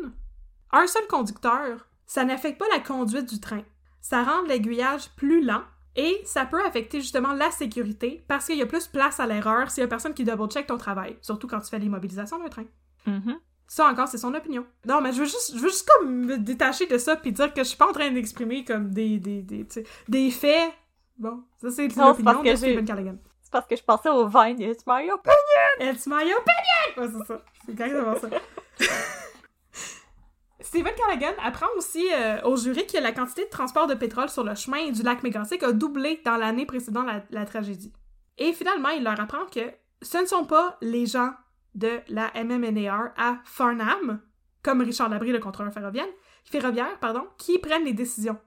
[0.72, 3.62] un seul conducteur, ça n'affecte pas la conduite du train.
[4.02, 5.62] Ça rend l'aiguillage plus lent
[5.96, 9.70] et ça peut affecter justement la sécurité parce qu'il y a plus place à l'erreur
[9.70, 12.66] s'il y a personne qui double-check ton travail, surtout quand tu fais l'immobilisation d'un train.
[13.06, 13.38] Mhm.
[13.66, 14.66] Ça encore, c'est son opinion.
[14.86, 17.54] Non, mais je veux juste, je veux juste comme me détacher de ça puis dire
[17.54, 19.66] que je suis pas en train d'exprimer comme des, des, des,
[20.08, 20.74] des faits.
[21.16, 23.16] Bon, ça c'est l'opinion de Stephen Callaghan.
[23.52, 25.92] Parce que je pensais au Vine, it's my opinion!
[25.92, 26.96] It's my opinion!
[26.96, 27.42] Ouais, c'est ça.
[27.64, 28.28] C'est exactement ça.
[30.60, 34.42] Stephen Callaghan apprend aussi euh, au jury que la quantité de transport de pétrole sur
[34.42, 37.92] le chemin du lac Mégantic a doublé dans l'année précédant la, la tragédie.
[38.38, 39.60] Et finalement, il leur apprend que
[40.00, 41.32] ce ne sont pas les gens
[41.74, 44.22] de la MMNAR à Farnham,
[44.62, 46.08] comme Richard Labrie, le contrôleur ferroviaire,
[46.44, 48.38] ferroviaire pardon, qui prennent les décisions.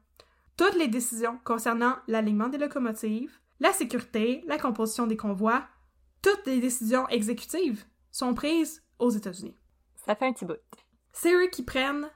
[0.58, 5.66] Toutes les décisions concernant l'alignement des locomotives, la sécurité, la composition des convois,
[6.22, 9.56] toutes les décisions exécutives sont prises aux États-Unis.
[10.06, 10.58] Ça fait un petit bout.
[11.14, 12.10] C'est eux qui prennent,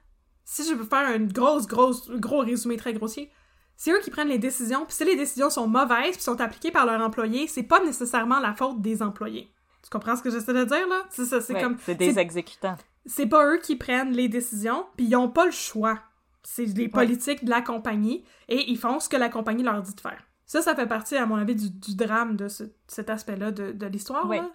[0.43, 3.31] si je veux faire un grosse, grosse, gros résumé très grossier,
[3.75, 6.71] c'est eux qui prennent les décisions, puis si les décisions sont mauvaises puis sont appliquées
[6.71, 9.53] par leurs employés, c'est pas nécessairement la faute des employés.
[9.81, 11.05] Tu comprends ce que j'essaie de dire, là?
[11.09, 11.77] C'est ça, c'est Ouais, comme...
[11.85, 12.75] C'est des exécutants.
[13.05, 15.99] c'est pas eux qui prennent les décisions, puis ils ont pas le choix.
[16.43, 19.95] C'est les politiques de la compagnie, et ils font ce que la compagnie leur dit
[19.95, 20.21] de faire.
[20.49, 23.71] Ça, ça fait partie, à mon avis, du, du drame de ce- cet aspect-là de,
[23.71, 24.27] de l'histoire.
[24.41, 24.49] Là.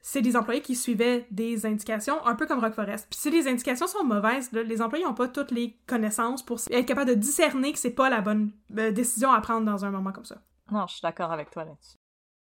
[0.00, 3.08] C'est des employés qui suivaient des indications, un peu comme Rock Forest.
[3.10, 6.58] Puis si les indications sont mauvaises, là, les employés n'ont pas toutes les connaissances pour
[6.70, 9.90] être capables de discerner que c'est pas la bonne euh, décision à prendre dans un
[9.90, 10.36] moment comme ça.
[10.70, 11.96] Non, je suis d'accord avec toi là-dessus.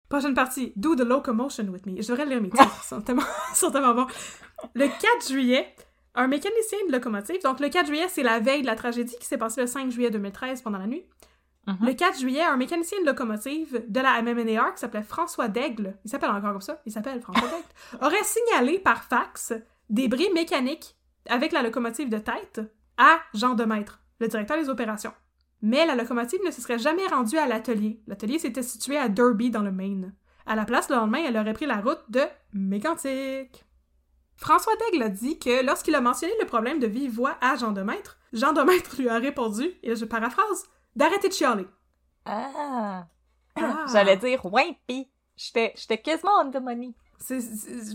[0.08, 2.02] Prochaine partie, Do the Locomotion with Me.
[2.02, 3.22] Je devrais lire mes titres, sont tellement,
[3.52, 4.08] ils sont tellement bons.
[4.74, 5.72] Le 4 juillet,
[6.16, 7.40] un mécanicien de locomotive.
[7.44, 9.90] Donc, le 4 juillet, c'est la veille de la tragédie qui s'est passée le 5
[9.92, 11.04] juillet 2013 pendant la nuit.
[11.78, 11.86] Mhm.
[11.86, 16.10] Le 4 juillet, un mécanicien de locomotive de la MMNAR qui s'appelait François Daigle, il
[16.10, 19.52] s'appelle encore comme ça, il s'appelle François Daigle, aurait signalé par fax
[19.88, 20.96] des bris mécaniques
[21.28, 22.60] avec la locomotive de tête
[22.96, 25.12] à Jean Demaître, le directeur des opérations.
[25.62, 28.00] Mais la locomotive ne se serait jamais rendue à l'atelier.
[28.06, 30.14] L'atelier s'était situé à Derby, dans le Maine.
[30.46, 32.22] À la place, le lendemain, elle aurait pris la route de
[32.54, 33.64] Mécantic.
[34.36, 37.72] François Daigle a dit que lorsqu'il a mentionné le problème de vive voix à Jean
[37.72, 40.64] Demaître, Jean Demaître lui a répondu, et je paraphrase,
[40.96, 41.66] d'arrêter de chialer.
[42.24, 43.06] Ah!
[43.56, 43.84] Ah.
[43.92, 46.94] J'allais dire, ouais, pis j'étais quasiment on the money.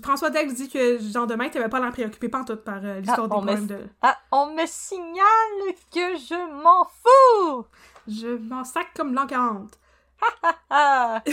[0.03, 3.27] François Daigle dit que Jean Demaître n'avait pas l'air préoccupé pantoute par euh, l'histoire Ah,
[3.27, 3.79] des on me- problèmes de...
[4.03, 7.65] Ah, on me signale que je m'en fous!
[8.07, 9.79] Je m'en sac comme l'an 40.
[10.69, 11.23] Ah!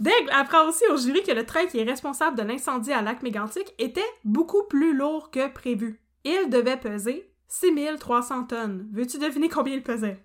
[0.00, 3.22] Daigle apprend aussi au jury que le train qui est responsable de l'incendie à Lac
[3.22, 6.00] Mégantic était beaucoup plus lourd que prévu.
[6.24, 8.88] Il devait peser 6300 tonnes.
[8.92, 10.24] Veux-tu deviner combien il pesait?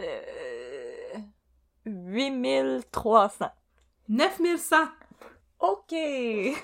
[0.00, 1.18] Euh...
[1.86, 3.46] 8300.
[4.08, 4.76] 9100.
[5.60, 5.94] OK!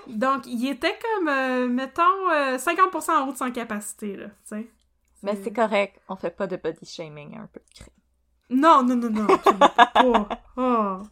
[0.06, 4.32] Donc, il était comme, euh, mettons, euh, 50% en haut de son capacité, là, tu
[4.44, 4.70] sais.
[5.22, 7.94] Mais c'est correct, on fait pas de body shaming, un peu de crime.
[8.50, 10.28] Non, non, non, non, absolument pas.
[10.56, 11.02] Oh.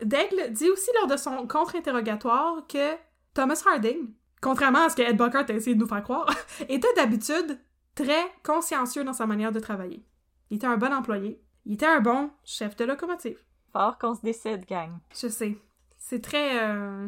[0.00, 2.94] Daigle dit aussi lors de son contre-interrogatoire que
[3.34, 6.28] Thomas Harding, contrairement à ce que Ed Buckert a essayé de nous faire croire,
[6.68, 7.58] était d'habitude
[7.94, 10.04] très consciencieux dans sa manière de travailler.
[10.50, 11.42] Il était un bon employé.
[11.68, 13.38] Il était un bon chef de locomotive.
[13.72, 14.90] Fort qu'on se décide, gang.
[15.14, 15.58] Je sais.
[15.98, 16.64] C'est très...
[16.64, 17.06] euh,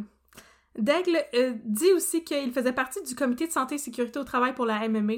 [0.79, 4.55] Daigle euh, dit aussi qu'il faisait partie du comité de santé et sécurité au travail
[4.55, 5.15] pour la MMA.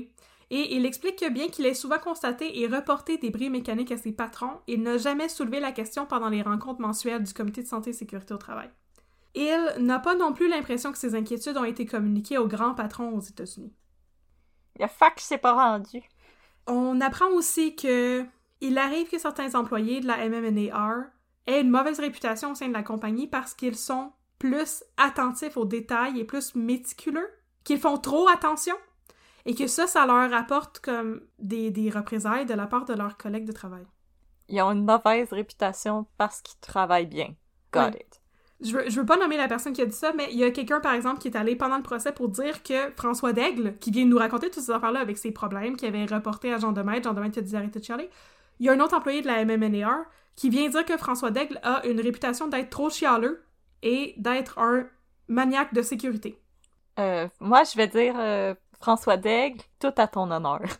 [0.51, 3.97] Et il explique que bien qu'il ait souvent constaté et reporté des bris mécaniques à
[3.97, 7.69] ses patrons, il n'a jamais soulevé la question pendant les rencontres mensuelles du comité de
[7.69, 8.71] santé et sécurité au travail.
[9.35, 13.17] Il n'a pas non plus l'impression que ses inquiétudes ont été communiquées aux grands patrons
[13.17, 13.73] aux États-Unis.
[14.79, 16.01] Le fax s'est pas rendu.
[16.69, 18.25] On apprend aussi que
[18.63, 21.05] il arrive que certains employés de la MMNAR
[21.47, 25.67] aient une mauvaise réputation au sein de la compagnie parce qu'ils sont plus attentifs aux
[25.67, 27.29] détails et plus méticuleux,
[27.65, 28.77] qu'ils font trop attention,
[29.47, 33.19] et que ça, ça leur apporte comme des, des représailles de la part de leurs
[33.19, 33.87] collègues de travail.
[34.49, 37.35] Ils ont une mauvaise réputation parce qu'ils travaillent bien.
[37.73, 37.97] Got Ouais.
[38.01, 38.21] it.
[38.61, 40.45] Je veux, je veux pas nommer la personne qui a dit ça, mais il y
[40.45, 43.77] a quelqu'un, par exemple, qui est allé pendant le procès pour dire que François Daigle,
[43.81, 46.59] qui vient de nous raconter toutes ces affaires-là avec ses problèmes, qui avait reporté à
[46.59, 48.09] Jean Demaître, Jean Demaître qui a dit d'arrêter de chialer,
[48.63, 50.05] il y a un autre employé de la MMNAR
[50.37, 53.45] qui vient dire que François Daigle a une réputation d'être trop chialeux
[53.83, 54.87] et d'être un
[55.27, 56.41] maniaque de sécurité.
[57.01, 60.63] Euh, moi, je vais dire euh, François Daigle, tout à ton honneur.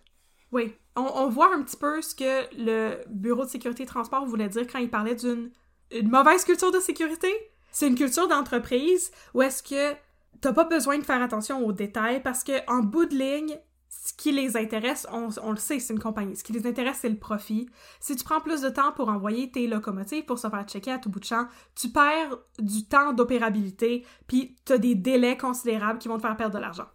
[0.53, 0.75] Oui.
[0.97, 4.51] On, on voit un petit peu ce que le Bureau de sécurité et transport voulait
[4.51, 5.51] dire quand il parlait d'une
[5.91, 7.33] une mauvaise culture de sécurité.
[7.71, 9.97] C'est une culture d'entreprise où est-ce que
[10.43, 13.59] t'as pas besoin de faire attention aux détails parce que en bout de ligne,
[14.05, 16.35] ce qui les intéresse, on, on le sait, c'est une compagnie.
[16.35, 17.69] Ce qui les intéresse, c'est le profit.
[18.01, 20.99] Si tu prends plus de temps pour envoyer tes locomotives pour se faire checker à
[20.99, 21.47] tout bout de champ,
[21.77, 26.57] tu perds du temps d'opérabilité, puis t'as des délais considérables qui vont te faire perdre
[26.57, 26.89] de l'argent.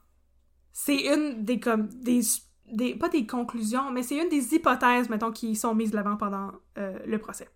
[0.74, 2.20] C'est une des comme des
[2.74, 6.18] des pas des conclusions, mais c'est une des hypothèses mettons qui sont mises de l'avant
[6.18, 7.48] pendant euh, le procès.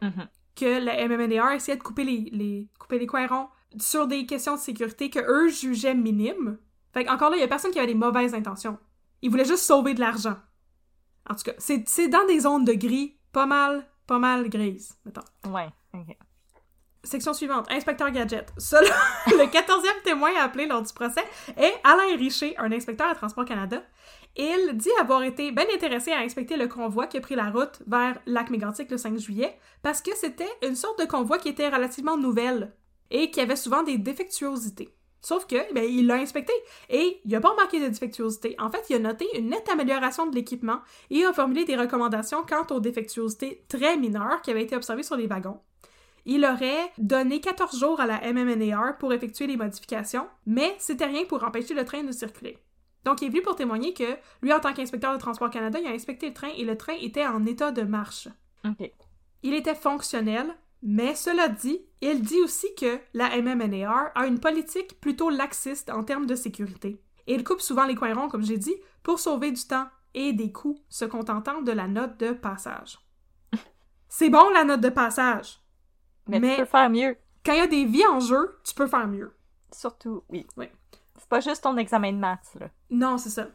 [0.00, 0.28] Mhm.
[0.56, 4.60] Que la MMNDR essayait de couper les, les couper les coins sur des questions de
[4.60, 6.56] sécurité que eux jugeaient minimes.
[6.94, 8.78] Fait encore là, il y a personne qui avait des mauvaises intentions.
[9.24, 10.36] Ils voulaient juste sauver de l'argent.
[11.28, 15.22] En tout cas, c'est dans des zones de gris, pas mal, pas mal grises, mettons.
[15.50, 16.14] Ouais, ok.
[17.02, 18.52] Section suivante, inspecteur gadget.
[18.72, 18.80] Là,
[19.28, 21.24] le 14e témoin appelé lors du procès
[21.56, 23.82] est Alain Richer, un inspecteur à Transport Canada.
[24.36, 27.80] Il dit avoir été bien intéressé à inspecter le convoi qui a pris la route
[27.86, 32.18] vers Lac-Mégantic le 5 juillet parce que c'était une sorte de convoi qui était relativement
[32.18, 32.74] nouvelle
[33.10, 34.94] et qui avait souvent des défectuosités.
[35.24, 36.52] Sauf que, ben, il l'a inspecté
[36.90, 38.54] et il n'a pas remarqué de défectuosité.
[38.58, 42.44] En fait, il a noté une nette amélioration de l'équipement et a formulé des recommandations
[42.46, 45.60] quant aux défectuosités très mineures qui avaient été observées sur les wagons.
[46.26, 51.24] Il aurait donné 14 jours à la MMNAR pour effectuer les modifications, mais c'était rien
[51.24, 52.58] pour empêcher le train de circuler.
[53.06, 55.86] Donc, il est venu pour témoigner que lui, en tant qu'inspecteur de Transport Canada, il
[55.86, 58.28] a inspecté le train et le train était en état de marche.
[58.66, 58.90] Ok.
[59.42, 60.54] Il était fonctionnel,
[60.86, 66.04] mais cela dit, il dit aussi que la MMNAR a une politique plutôt laxiste en
[66.04, 67.00] termes de sécurité.
[67.26, 70.34] Et il coupe souvent les coins ronds, comme j'ai dit, pour sauver du temps et
[70.34, 72.98] des coûts, se contentant de la note de passage.
[74.10, 75.58] C'est bon, la note de passage.
[76.28, 77.16] Mais, Mais- tu peux faire mieux.
[77.46, 79.34] Quand il y a des vies en jeu, tu peux faire mieux.
[79.72, 80.46] Surtout, oui.
[80.58, 80.66] Oui.
[81.18, 82.68] C'est pas juste ton examen de maths, là.
[82.90, 83.48] Non, c'est ça.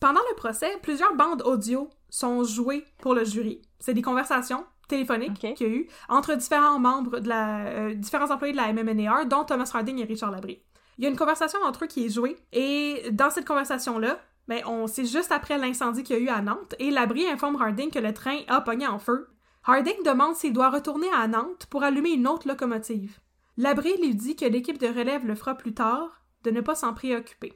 [0.00, 3.62] Pendant le procès, plusieurs bandes audio sont jouées pour le jury.
[3.78, 5.54] C'est des conversations téléphoniques Ok.
[5.54, 9.26] qu'il y a eu entre différents membres de la, euh, différents employés de la MMNAR,
[9.26, 10.62] dont Thomas Harding et Richard Labrie.
[10.98, 14.62] Il y a une conversation entre eux qui est jouée, et dans cette conversation-là, ben,
[14.66, 17.90] on c'est juste après l'incendie qu'il y a eu à Nantes, et Labrie informe Harding
[17.90, 19.28] que le train a pogné en feu.
[19.66, 23.18] Harding demande s'il doit retourner à Nantes pour allumer une autre locomotive.
[23.56, 26.92] Labrie lui dit que l'équipe de relève le fera plus tard, de ne pas s'en
[26.92, 27.54] préoccuper.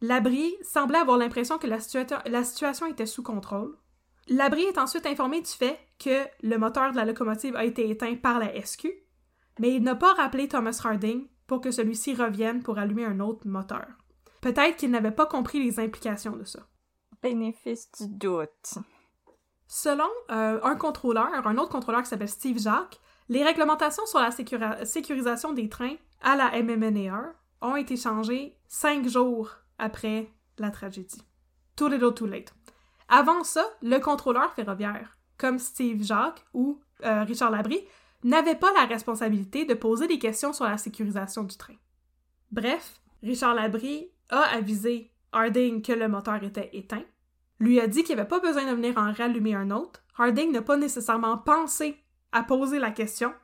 [0.00, 1.78] Labrie semblait avoir l'impression que la,
[2.26, 3.76] la situation était sous contrôle.
[4.30, 8.14] Labrie est ensuite informé du fait que le moteur de la locomotive a été éteint
[8.14, 8.86] par la SQ,
[9.58, 13.46] mais il n'a pas rappelé Thomas Harding pour que celui-ci revienne pour allumer un autre
[13.48, 13.86] moteur.
[14.40, 16.60] Peut-être qu'il n'avait pas compris les implications de ça.
[17.20, 18.78] Bénéfice du doute.
[19.66, 24.30] Selon euh, un contrôleur, un autre contrôleur qui s'appelle Steve Jacques, les réglementations sur la
[24.84, 31.22] sécurisation des trains à la MMNAR ont été changées cinq jours après la tragédie.
[31.74, 32.54] Too little too late.
[33.12, 37.84] Avant ça, le contrôleur ferroviaire, comme Steve Jacques ou euh, Richard Labrie,
[38.22, 41.74] n'avait pas la responsabilité de poser des questions sur la sécurisation du train.
[42.52, 47.02] Bref, Richard Labrie a avisé Harding que le moteur était éteint,
[47.58, 50.04] lui a dit qu'il n'y avait pas besoin de venir en rallumer un autre.
[50.16, 51.96] Harding n'a pas nécessairement pensé
[52.30, 53.34] à poser la question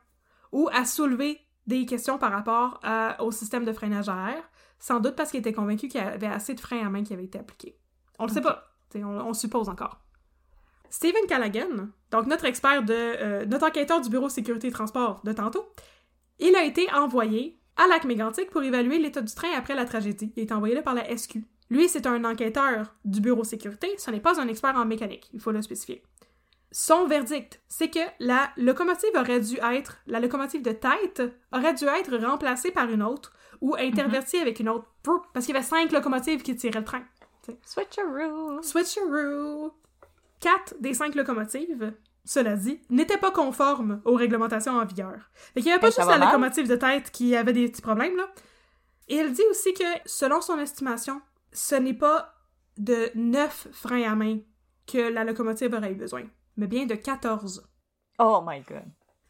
[0.53, 2.79] ou à soulever des questions par rapport
[3.19, 4.43] au système de freinage à air,
[4.79, 7.13] sans doute parce qu'il était convaincu qu'il y avait assez de freins à main qui
[7.13, 7.77] avaient été appliqués.
[8.17, 9.99] On le sait pas, on, on, suppose encore.
[10.89, 15.33] Stephen Callaghan, donc notre expert de euh, notre enquêteur du bureau sécurité et transport de
[15.33, 15.65] tantôt,
[16.39, 20.31] il a été envoyé à Lac Mégantic pour évaluer l'état du train après la tragédie.
[20.35, 21.39] Il est envoyé là par la SQ.
[21.69, 25.41] Lui, c'est un enquêteur du bureau sécurité, ce n'est pas un expert en mécanique, il
[25.41, 26.01] faut le spécifier.
[26.71, 31.21] Son verdict, c'est que la locomotive aurait dû être, la locomotive de tête
[31.51, 34.85] aurait dû être remplacée par une autre ou intervertie avec une autre,
[35.33, 37.03] parce qu'il y avait cinq locomotives qui tiraient le train.
[37.65, 38.61] Switcheroo!
[38.61, 39.73] Switcheroo!
[40.39, 41.93] Quatre des cinq locomotives,
[42.25, 45.29] cela dit, n'étaient pas conformes aux réglementations en vigueur.
[45.33, 48.15] Fait qu'il n'y avait pas juste la locomotive de tête qui avait des petits problèmes,
[48.15, 48.27] là.
[49.07, 51.21] Et elle dit aussi que, selon son estimation,
[51.53, 52.35] ce n'est pas
[52.77, 54.39] de neuf freins à main
[54.85, 56.25] que la locomotive aurait eu besoin,
[56.57, 57.67] mais bien de 14.
[58.19, 58.85] Oh my god.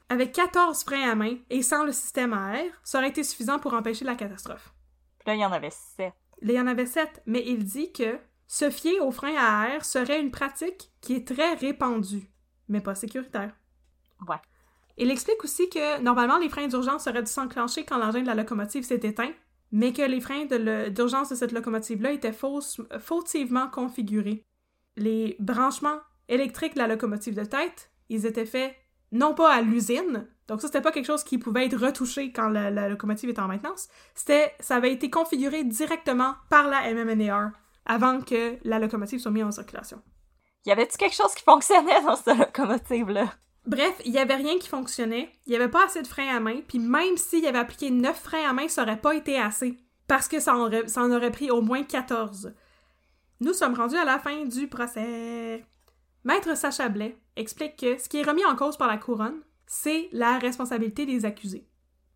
[0.09, 3.59] Avec 14 freins à main et sans le système à air, ça aurait été suffisant
[3.59, 4.73] pour empêcher la catastrophe.
[5.19, 6.13] Puis là, il y en avait 7.
[6.41, 9.83] Il y en avait 7, mais il dit que se fier aux freins à air
[9.83, 12.29] serait une pratique qui est très répandue,
[12.69, 13.55] mais pas sécuritaire.
[14.27, 14.37] Ouais.
[14.97, 18.35] Il explique aussi que normalement les freins d'urgence auraient dû s'enclencher quand l'engin de la
[18.35, 19.31] locomotive s'est éteint,
[19.71, 20.45] mais que les freins
[20.89, 22.35] d'urgence de, cette locomotive-là étaient
[22.99, 24.45] fautivement configurés.
[24.95, 28.75] Les branchements électriques de la locomotive de tête, ils étaient faits
[29.11, 32.49] non pas à l'usine, donc ça c'était pas quelque chose qui pouvait être retouché quand
[32.49, 37.51] la, locomotive était en maintenance, c'était ça avait été configuré directement par la MMNAR
[37.85, 40.01] avant que la locomotive soit mise en circulation.
[40.65, 43.31] Y avait-tu quelque chose qui fonctionnait dans cette locomotive-là?
[43.65, 46.39] Bref, il y avait rien qui fonctionnait, il y avait pas assez de freins à
[46.39, 49.37] main, puis même s'il y avait appliqué 9 freins à main, ça aurait pas été
[49.37, 49.77] assez,
[50.07, 52.53] parce que ça en aurait, ça en aurait pris au moins 14.
[53.41, 55.65] Nous sommes rendus à la fin du procès.
[56.23, 60.09] Maître Sacha Blais explique que ce qui est remis en cause par la couronne, c'est
[60.11, 61.67] la responsabilité des accusés.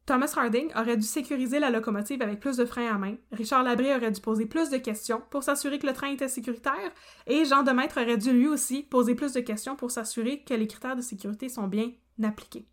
[0.07, 3.93] Thomas Harding aurait dû sécuriser la locomotive avec plus de freins à main, Richard Labrie
[3.93, 6.91] aurait dû poser plus de questions pour s'assurer que le train était sécuritaire,
[7.27, 10.67] et Jean Demaître aurait dû lui aussi poser plus de questions pour s'assurer que les
[10.67, 11.91] critères de sécurité sont bien
[12.23, 12.67] appliqués.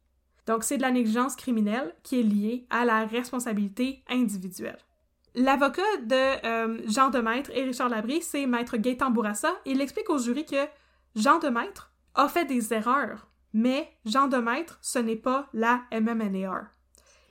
[0.46, 4.78] Donc c'est de la négligence criminelle qui est liée à la responsabilité individuelle.
[5.34, 9.52] L'avocat de euh, Jean Demaître et Richard Labrie, c'est Maître Gaétan Bourassa.
[9.66, 10.66] Il explique au jury que
[11.14, 16.66] Jean Demaître a fait des erreurs, mais Jean Demaître, ce n'est pas la MMNAR.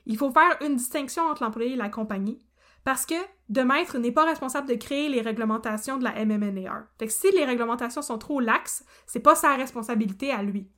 [0.06, 2.38] Il faut faire une distinction entre l'employé et la compagnie
[2.84, 3.14] parce que
[3.48, 6.84] de maître n'est pas responsable de créer les réglementations de la MMNAR.
[6.98, 10.70] Fait que si les réglementations sont trop laxes, c'est pas sa responsabilité à lui.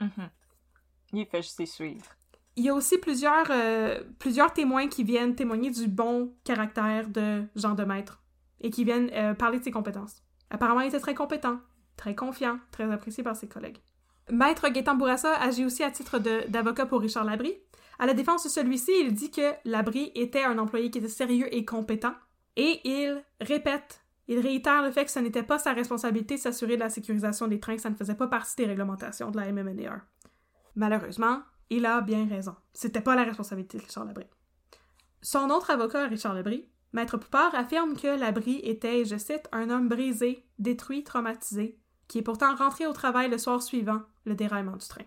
[0.00, 0.28] Mm-hmm.
[1.14, 2.06] Il fait juste suivre.
[2.56, 7.44] Il y a aussi plusieurs, euh, plusieurs témoins qui viennent témoigner du bon caractère de
[7.54, 8.22] Jean de Maître
[8.60, 10.22] et qui viennent euh, parler de ses compétences.
[10.50, 11.60] Apparemment, il était très compétent,
[11.96, 13.78] très confiant, très apprécié par ses collègues.
[14.30, 17.54] Maître Gaétan Bourassa agit aussi à titre d'avocat pour Richard Labrie,
[17.98, 21.52] à la défense de celui-ci, il dit que Labrie était un employé qui était sérieux
[21.52, 22.14] et compétent,
[22.56, 26.76] et il répète, il réitère le fait que ce n'était pas sa responsabilité de s'assurer
[26.76, 29.50] de la sécurisation des trains, que ça ne faisait pas partie des réglementations de la
[29.50, 30.00] MMNR.
[30.76, 32.54] Malheureusement, il a bien raison.
[32.72, 34.26] C'était pas la responsabilité de Richard Labrie.
[35.22, 39.88] Son autre avocat, Richard Labrie, Maître Poupard, affirme que Labrie était, je cite, un homme
[39.88, 44.86] brisé, détruit, traumatisé, qui est pourtant rentré au travail le soir suivant le déraillement du
[44.86, 45.04] train.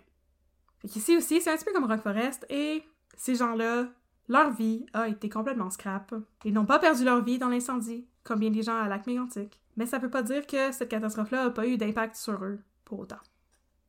[0.84, 2.82] Ici aussi, c'est un petit peu comme Rock Forest, et
[3.16, 3.86] ces gens-là,
[4.28, 6.14] leur vie a été complètement scrap.
[6.44, 9.60] Ils n'ont pas perdu leur vie dans l'incendie, comme bien des gens à Lac Mégantic.
[9.76, 13.00] Mais ça peut pas dire que cette catastrophe-là n'a pas eu d'impact sur eux, pour
[13.00, 13.20] autant.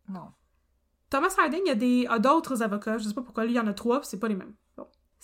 [0.09, 0.31] Non.
[1.09, 3.73] Thomas Harding a, des, d'autres avocats, je sais pas pourquoi, lui, il y en a
[3.73, 4.53] trois, puis c'est pas les mêmes.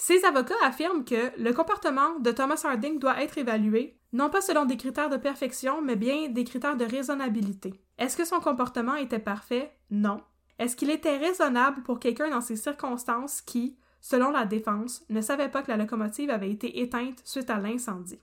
[0.02, 4.64] Ces avocats affirment que le comportement de Thomas Harding doit être évalué, non pas selon
[4.64, 7.74] des critères de perfection, mais bien des critères de raisonnabilité.
[7.98, 9.74] Est-ce que son comportement était parfait?
[9.92, 10.22] Non.
[10.58, 15.50] Est-ce qu'il était raisonnable pour quelqu'un dans ces circonstances qui, selon la défense, ne savait
[15.50, 18.22] pas que la locomotive avait été éteinte suite à l'incendie?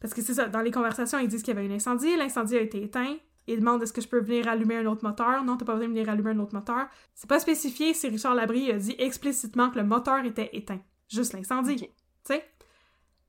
[0.00, 2.56] Parce que c'est ça, dans les conversations, ils disent qu'il y avait un incendie, l'incendie
[2.56, 3.14] a été éteint,
[3.46, 5.44] ils demandent est-ce que je peux venir allumer un autre moteur?
[5.44, 6.88] Non, t'as pas besoin de venir allumer un autre moteur.
[7.14, 10.80] C'est pas spécifié si Richard Labrie a dit explicitement que le moteur était éteint.
[11.12, 11.76] Juste l'incendie.
[11.76, 11.88] Tu
[12.24, 12.44] sais?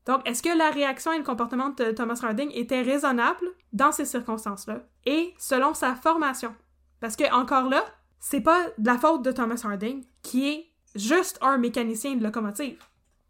[0.06, 4.06] Donc, est-ce que la réaction et le comportement de Thomas Harding était raisonnable dans ces
[4.06, 6.54] circonstances-là et selon sa formation?
[7.00, 7.86] Parce que, encore là,
[8.20, 12.82] c'est pas de la faute de Thomas Harding qui est juste un mécanicien de locomotive.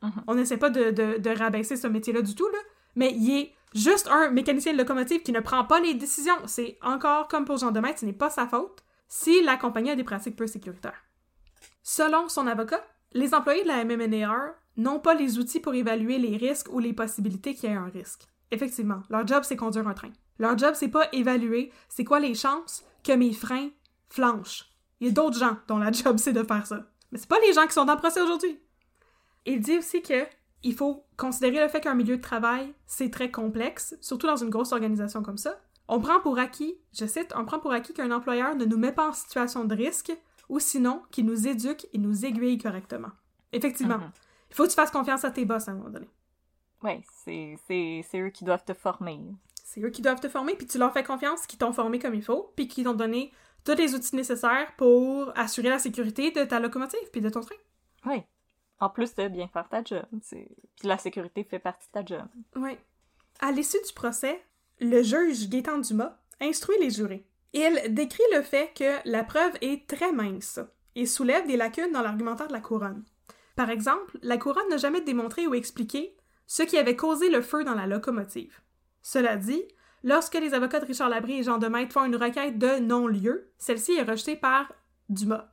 [0.01, 0.24] Mhm.
[0.28, 2.60] On n'essaie pas de, de, de rabaisser ce métier-là du tout, là,
[2.95, 6.38] mais il est juste un mécanicien de locomotive qui ne prend pas les décisions.
[6.45, 9.95] C'est encore comme pour Jean Maître, ce n'est pas sa faute si la compagnie a
[9.95, 11.04] des pratiques peu sécuritaires.
[11.84, 12.84] Selon son avocat,
[13.14, 16.93] les employés de la MMNAR n'ont pas les outils pour évaluer les risques ou les
[16.93, 18.28] possibilités qu'il y ait un risque.
[18.51, 20.11] Effectivement, leur job, c'est conduire un train.
[20.39, 23.70] Leur job, c'est pas évaluer c'est quoi les chances que mes freins
[24.09, 24.70] flanchent.
[24.99, 26.86] Il y a d'autres gens dont la job, c'est de faire ça.
[27.11, 28.59] Mais c'est pas les gens qui sont le procès aujourd'hui.
[29.45, 30.26] Il dit aussi que
[30.64, 34.49] il faut considérer le fait qu'un milieu de travail, c'est très complexe, surtout dans une
[34.49, 35.59] grosse organisation comme ça.
[35.89, 38.93] On prend pour acquis, je cite, on prend pour acquis qu'un employeur ne nous met
[38.93, 40.14] pas en situation de risque,
[40.50, 43.12] ou sinon qu'il nous éduque et nous aiguille correctement.
[43.52, 44.12] Effectivement, Mhm.
[44.50, 46.10] il faut que tu fasses confiance à tes boss à un moment donné.
[46.84, 49.20] Oui, c'est, c'est, c'est eux qui doivent te former.
[49.64, 52.14] C'est eux qui doivent te former, puis tu leur fais confiance, qui t'ont formé comme
[52.16, 53.32] il faut, puis qui t'ont donné
[53.64, 57.56] tous les outils nécessaires pour assurer la sécurité de ta locomotive puis de ton train.
[58.06, 58.22] Oui.
[58.82, 60.04] En plus de bien faire ta job.
[60.30, 60.48] Puis
[60.84, 62.28] la sécurité fait partie de ta job.
[62.58, 62.78] Oui.
[63.39, 64.44] À l'issue du procès,
[64.82, 67.26] le juge Gaétan Dumas instruit les jurés.
[67.54, 70.60] Il décrit le fait que la preuve est très mince
[70.95, 73.04] et soulève des lacunes dans l'argumentaire de la couronne.
[73.56, 77.64] Par exemple, la couronne n'a jamais démontré ou expliqué ce qui avait causé le feu
[77.64, 78.60] dans la locomotive.
[79.01, 79.64] Cela dit,
[80.04, 83.93] lorsque les avocats de Richard Labrie et Jean Demaître font une requête de non-lieu, celle-ci
[83.93, 84.72] est rejetée par
[85.10, 85.49] Dumas.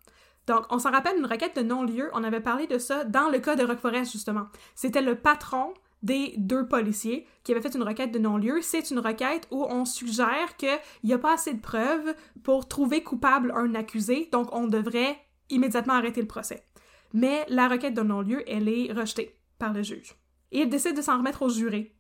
[0.47, 3.39] Donc, on s'en rappelle, une requête de non-lieu, on avait parlé de ça dans le
[3.39, 4.47] cas de Roqueforest, justement.
[4.75, 8.61] C'était le patron des deux policiers qui avait fait une requête de non-lieu.
[8.63, 13.03] C'est une requête où on suggère qu'il n'y a pas assez de preuves pour trouver
[13.03, 15.19] coupable un accusé, donc on devrait
[15.51, 16.65] immédiatement arrêter le procès.
[17.13, 20.15] Mais la requête de non-lieu, elle est rejetée par le juge.
[20.53, 21.95] Et il décide de s'en remettre au juré.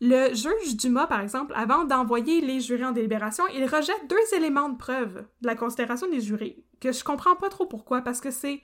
[0.00, 4.70] Le juge Dumas, par exemple, avant d'envoyer les jurés en délibération, il rejette deux éléments
[4.70, 8.30] de preuve de la considération des jurés, que je comprends pas trop pourquoi, parce que
[8.30, 8.62] c'est...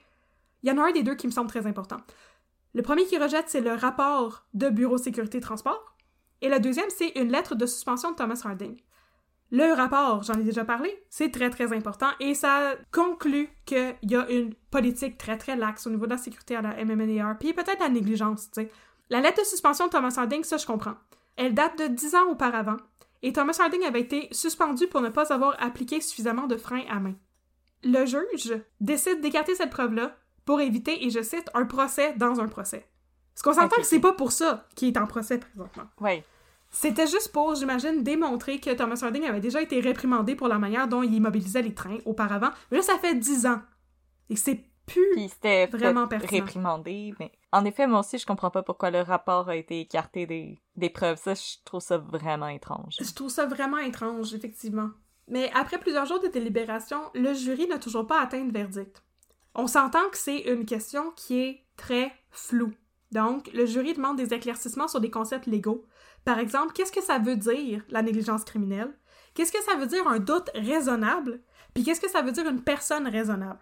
[0.63, 1.97] Il y en a un des deux qui me semble très important.
[2.73, 5.97] Le premier qui rejette, c'est le rapport de Bureau Sécurité Transport,
[6.41, 8.77] et le deuxième, c'est une lettre de suspension de Thomas Harding.
[9.49, 14.15] Le rapport, j'en ai déjà parlé, c'est très très important et ça conclut qu'il y
[14.15, 17.53] a une politique très très laxe au niveau de la sécurité à la MMNAR, puis
[17.53, 18.71] peut-être la négligence, tu sais.
[19.09, 20.95] La lettre de suspension de Thomas Harding, ça je comprends.
[21.37, 22.75] Elle date de 10 ans auparavant,
[23.21, 26.99] et Thomas Harding avait été suspendu pour ne pas avoir appliqué suffisamment de freins à
[26.99, 27.15] main.
[27.85, 30.17] Le juge décide d'écarter cette preuve-là
[30.47, 32.87] pour éviter, et je cite, un procès dans un procès.
[33.35, 35.83] Parce qu'on s'entend Ok, que c'est pas pour ça qu'il est en procès présentement.
[36.01, 36.23] Oui.
[36.71, 40.87] C'était juste pour, j'imagine, démontrer que Thomas Harding avait déjà été réprimandé pour la manière
[40.87, 42.49] dont il immobilisait les trains auparavant.
[42.71, 43.61] Mais là, ça fait 10 ans.
[44.29, 45.11] Et c'est plus...
[45.15, 46.45] Puis c'était Vraiment pertinent.
[46.45, 50.25] réprimandé, mais en effet, moi aussi, je comprends pas pourquoi le rapport a été écarté
[50.25, 51.17] des, des preuves.
[51.17, 52.95] Ça, je trouve ça vraiment étrange.
[52.99, 54.89] Je trouve ça vraiment étrange, effectivement.
[55.27, 59.03] Mais après plusieurs jours de délibération, le jury n'a toujours pas atteint de verdict.
[59.59, 62.73] On s'entend que c'est une question qui est très floue.
[63.11, 65.83] Donc, le jury demande des éclaircissements sur des concepts légaux.
[66.25, 68.93] Par exemple, qu'est-ce que ça veut dire la négligence criminelle?
[69.33, 71.41] Qu'est-ce que ça veut dire un doute raisonnable?
[71.73, 73.59] Puis qu'est-ce que ça veut dire une personne raisonnable?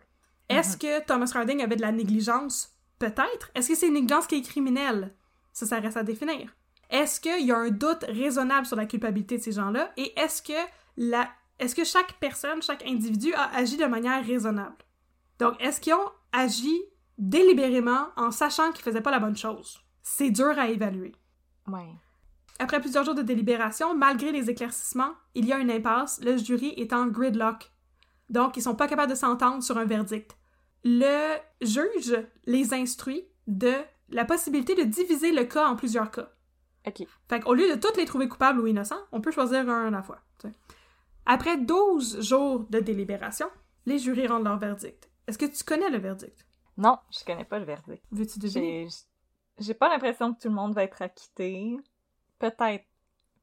[0.50, 2.76] Est-ce que Thomas Harding avait de la négligence?
[3.00, 3.52] Peut-être.
[3.56, 5.16] Est-ce que c'est une négligence qui est criminelle?
[5.54, 6.54] Ça, ça reste à définir.
[6.90, 9.94] Est-ce qu'il y a un doute raisonnable sur la culpabilité de ces gens-là?
[9.96, 10.54] Et est-ce que
[10.98, 11.30] la...
[11.58, 14.85] est-ce que chaque personne, chaque individu a agi de manière raisonnable?
[15.40, 16.82] Donc, est-ce qu'ils ont agi
[17.18, 19.80] délibérément en sachant qu'ils faisaient pas la bonne chose?
[20.04, 21.14] C'est dur à évaluer.
[21.68, 21.94] Ouais.
[22.60, 26.74] Après plusieurs jours de délibération, malgré les éclaircissements, il y a une impasse, le jury
[26.78, 27.72] est en gridlock.
[28.30, 30.38] Donc, ils sont pas capables de s'entendre sur un verdict.
[30.84, 33.74] Le juge les instruit de
[34.10, 36.30] la possibilité de diviser le cas en plusieurs cas.
[36.88, 37.06] OK.
[37.28, 39.90] Fait qu'au lieu de toutes les trouver coupables ou innocents, on peut choisir un à
[39.90, 40.22] la fois.
[41.26, 43.48] Après 12 jours de délibération,
[43.88, 45.10] les jurys rendent leur verdict.
[45.28, 46.46] Est-ce que tu connais le verdict?
[46.78, 48.04] Non, je connais pas le verdict.
[48.12, 48.88] Veux-tu deviner?
[49.58, 51.78] J'ai pas l'impression que tout le monde va être acquitté.
[52.40, 52.86] Peut-être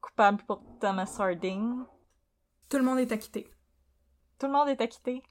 [0.00, 1.84] coupable pour Thomas Harding.
[2.68, 3.50] Tout le monde est acquitté.
[4.38, 5.22] Tout le monde est acquitté?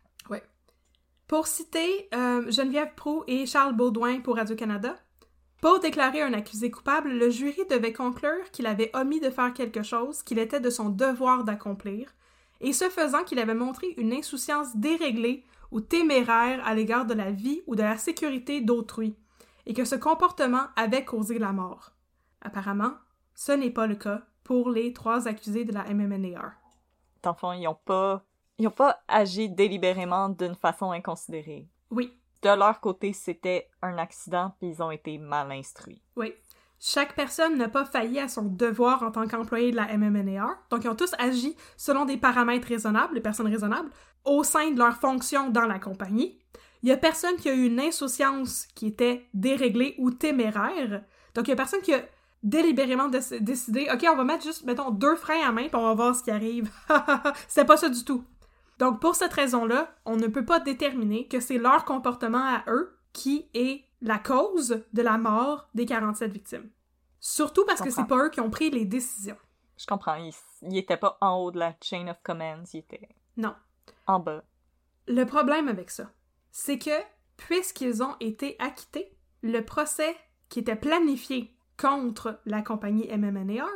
[1.27, 4.97] Pour citer euh, Geneviève Proux et Charles Baudouin pour Radio-Canada,
[5.61, 9.83] Pour déclarer un accusé coupable, le jury devait conclure qu'il avait omis de faire quelque
[9.83, 12.15] chose qu'il était de son devoir d'accomplir,
[12.61, 17.31] et ce faisant qu'il avait montré une insouciance déréglée ou téméraire à l'égard de la
[17.31, 19.15] vie ou de la sécurité d'autrui,
[19.65, 21.91] et que ce comportement avait causé la mort.
[22.41, 22.93] Apparemment,
[23.35, 26.51] ce n'est pas le cas pour les trois accusés de la MMNAR.
[27.23, 28.25] Dans le fond, ils ont pas,
[28.57, 31.69] ils ont pas agi délibérément d'une façon inconsidérée.
[31.91, 36.01] Oui, De leur côté, c'était un accident, puis ils ont été mal instruits.
[36.15, 36.33] Oui.
[36.83, 40.83] Chaque personne n'a pas failli à son devoir en tant qu'employé de la MMNAR, donc
[40.83, 43.91] ils ont tous agi selon des paramètres raisonnables, des personnes raisonnables,
[44.25, 46.37] au sein de leur fonction dans la compagnie.
[46.83, 51.03] Il y a personne qui a eu une insouciance qui était déréglée ou téméraire,
[51.35, 52.01] donc il y a personne qui a
[52.43, 55.83] délibérément déc- décidé, ok, on va mettre juste, mettons, deux freins à main, puis on
[55.83, 56.71] va voir ce qui arrive.
[57.47, 58.23] C'était pas ça du tout.
[58.79, 62.97] Donc pour cette raison-là, on ne peut pas déterminer que c'est leur comportement à eux
[63.13, 66.69] qui est la cause de la mort des 47 victimes.
[67.19, 69.37] Surtout parce que c'est pas eux qui ont pris les décisions.
[69.77, 73.07] Je comprends, ils, ils étaient pas en haut de la chain of commands, ils étaient
[73.37, 73.53] Non.
[74.11, 74.43] En bas.
[75.07, 76.11] Le problème avec ça,
[76.51, 76.91] c'est que
[77.37, 80.15] puisqu'ils ont été acquittés, le procès
[80.49, 83.67] qui était planifié contre la compagnie MMNAR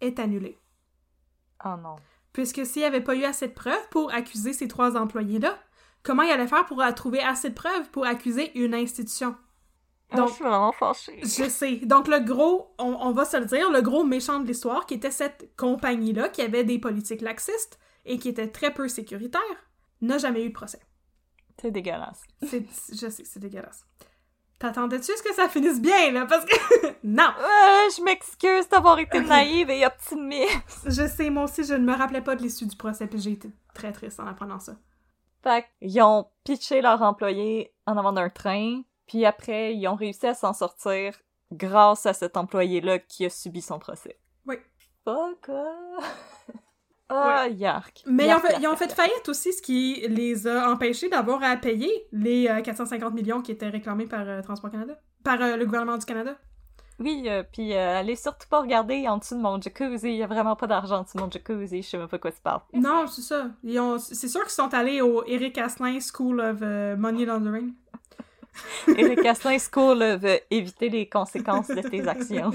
[0.00, 0.58] est annulé.
[1.64, 1.96] Oh non.
[2.32, 5.58] Puisque s'il n'y avait pas eu assez de preuves pour accuser ces trois employés-là,
[6.02, 9.34] comment il allait faire pour trouver assez de preuves pour accuser une institution?
[10.10, 11.18] Ah, Donc- je suis vraiment fâchée.
[11.22, 11.76] Je sais.
[11.76, 14.94] Donc, le gros, on, on va se le dire, le gros méchant de l'histoire, qui
[14.94, 19.40] était cette compagnie-là, qui avait des politiques laxistes et qui était très peu sécuritaire,
[20.00, 20.80] n'a jamais eu de procès.
[21.60, 22.22] C'est dégueulasse.
[22.42, 23.86] C'est, je sais, c'est dégueulasse.
[24.58, 26.26] T'attendais-tu à ce que ça finisse bien, là?
[26.26, 26.54] Parce que...
[27.04, 27.28] non!
[27.38, 30.86] Euh, je m'excuse d'avoir été naïve et optimiste.
[30.86, 33.32] Je sais, moi aussi, je ne me rappelais pas de l'issue du procès, puis j'ai
[33.32, 34.76] été très triste en apprenant ça.
[35.42, 40.26] Fait qu'ils ont pitché leur employé en avant d'un train, puis après, ils ont réussi
[40.26, 41.14] à s'en sortir
[41.52, 44.18] grâce à cet employé-là qui a subi son procès.
[44.46, 44.56] Oui.
[45.04, 45.50] Fuck
[47.08, 48.02] Ah, yark.
[48.06, 48.96] Mais ils ont, fait, yark, ils ont fait yark.
[48.96, 53.52] faillite aussi, ce qui les a empêchés d'avoir à payer les euh, 450 millions qui
[53.52, 56.36] étaient réclamés par euh, Transport Canada, par euh, le gouvernement du Canada.
[56.98, 60.08] Oui, euh, puis euh, allez surtout pas regarder en dessous de mon jacuzzi.
[60.08, 61.82] Il y a vraiment pas d'argent en dessous de mon jacuzzi.
[61.82, 62.62] Je sais même pas quoi tu parles.
[62.72, 63.50] Non, c'est ça.
[63.64, 67.74] Ont, c'est sûr qu'ils sont allés au Eric Asselin School of euh, Money Laundering.
[68.96, 72.50] Eric Asselin School euh, veut éviter les conséquences de tes actions.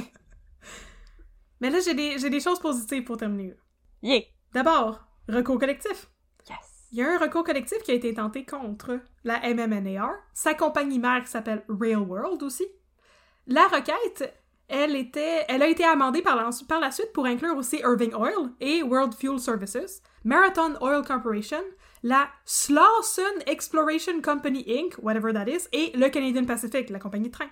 [1.62, 3.54] Mais là, j'ai des, j'ai des choses positives pour terminer.
[4.02, 4.22] Yeah!
[4.54, 5.00] D'abord,
[5.30, 6.10] recours collectif.
[6.50, 6.58] Yes!
[6.92, 11.00] Il y a un recours collectif qui a été tenté contre la MMNAR, sa compagnie
[11.00, 12.66] mère qui s'appelle Railworld aussi.
[13.48, 14.34] La requête,
[14.68, 18.14] elle, était, elle a été amendée par la, par la suite pour inclure aussi Irving
[18.14, 21.62] Oil et World Fuel Services, Marathon Oil Corporation,
[22.04, 27.34] la Slawson Exploration Company Inc., whatever that is, et le Canadian Pacific, la compagnie de
[27.34, 27.50] train.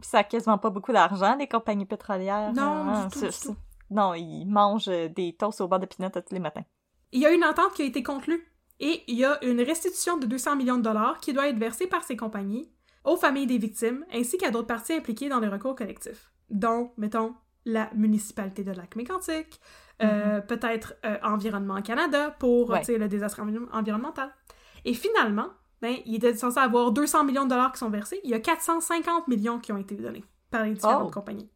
[0.00, 2.52] Ça a quasiment pas beaucoup d'argent, les compagnies pétrolières.
[2.54, 3.56] Non, du tout, c'est- du tout.
[3.92, 6.64] Non, ils mangent euh, des toasts au beurre de pinot tous les matins.
[7.12, 8.46] Il y a une entente qui a été conclue
[8.80, 11.86] et il y a une restitution de 200 millions de dollars qui doit être versée
[11.86, 12.72] par ces compagnies
[13.04, 17.34] aux familles des victimes ainsi qu'à d'autres parties impliquées dans les recours collectifs, dont, mettons,
[17.64, 19.60] la municipalité de Lac-Mégantic,
[20.02, 22.82] euh, peut-être euh, Environnement Canada pour Ouais.
[22.88, 24.32] le désastre envi- environnemental.
[24.84, 25.48] Et finalement,
[25.80, 28.20] ben, il était censé avoir 200 millions de dollars qui sont versés.
[28.24, 31.10] Il y a 450 millions qui ont été donnés par les différentes Oh.
[31.12, 31.50] compagnies.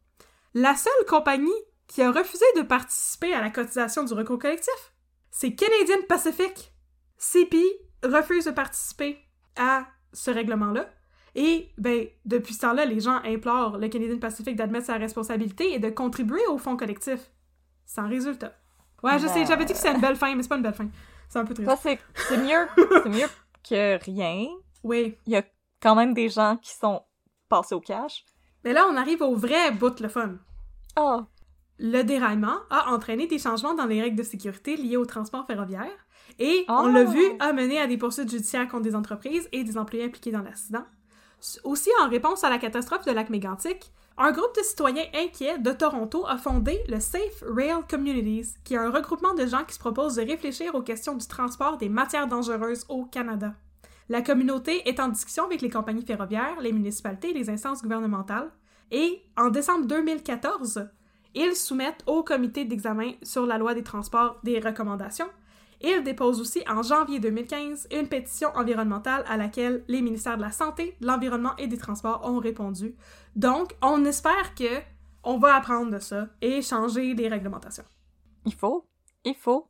[0.53, 1.51] La seule compagnie
[1.87, 4.93] qui a refusé de participer à la cotisation du recours collectif,
[5.31, 6.73] c'est Canadian Pacific.
[7.17, 7.57] CP
[8.03, 9.17] refuse de participer
[9.55, 10.89] à ce règlement-là.
[11.35, 15.79] Et, ben, depuis ce temps-là, les gens implorent le Canadian Pacific d'admettre sa responsabilité et
[15.79, 17.31] de contribuer au fonds collectif.
[17.85, 18.53] Sans résultat.
[19.03, 20.73] Ouais, je sais, j'avais dit que c'était une belle fin, mais c'est pas une belle
[20.73, 20.89] fin.
[21.29, 21.69] C'est un peu triste.
[21.69, 22.67] Ça, c'est mieux,
[23.03, 23.27] c'est mieux
[23.67, 24.47] que rien.
[24.83, 25.15] Oui.
[25.25, 25.43] Il y a
[25.81, 27.03] quand même des gens qui sont
[27.49, 28.25] passés au cash.
[28.63, 30.37] Mais là, on arrive au vrai bout le fun.
[30.97, 31.21] Oh!
[31.79, 35.91] Le déraillement a entraîné des changements dans les règles de sécurité liées au transport ferroviaire
[36.39, 36.87] et, on Oh!
[36.87, 40.31] l'a vu, a mené à des poursuites judiciaires contre des entreprises et des employés impliqués
[40.31, 40.85] dans l'accident.
[41.63, 45.71] Aussi, en réponse à la catastrophe de lac mégantic un groupe de citoyens inquiets de
[45.71, 49.79] Toronto a fondé le Safe Rail Communities, qui est un regroupement de gens qui se
[49.79, 53.53] proposent de réfléchir aux questions du transport des matières dangereuses au Canada.
[54.09, 58.49] La communauté est en discussion avec les compagnies ferroviaires, les municipalités et les instances gouvernementales.
[58.89, 60.89] Et en décembre 2014,
[61.37, 65.29] ils soumettent au comité d'examen sur la loi des transports des recommandations.
[65.81, 70.51] Ils déposent aussi en janvier 2015 une pétition environnementale à laquelle les ministères de la
[70.51, 72.95] Santé, de l'Environnement et des Transports ont répondu.
[73.35, 74.81] Donc, on espère que
[75.23, 77.85] on va apprendre de ça et changer les réglementations.
[78.45, 78.87] Il faut.
[79.23, 79.67] Il faut.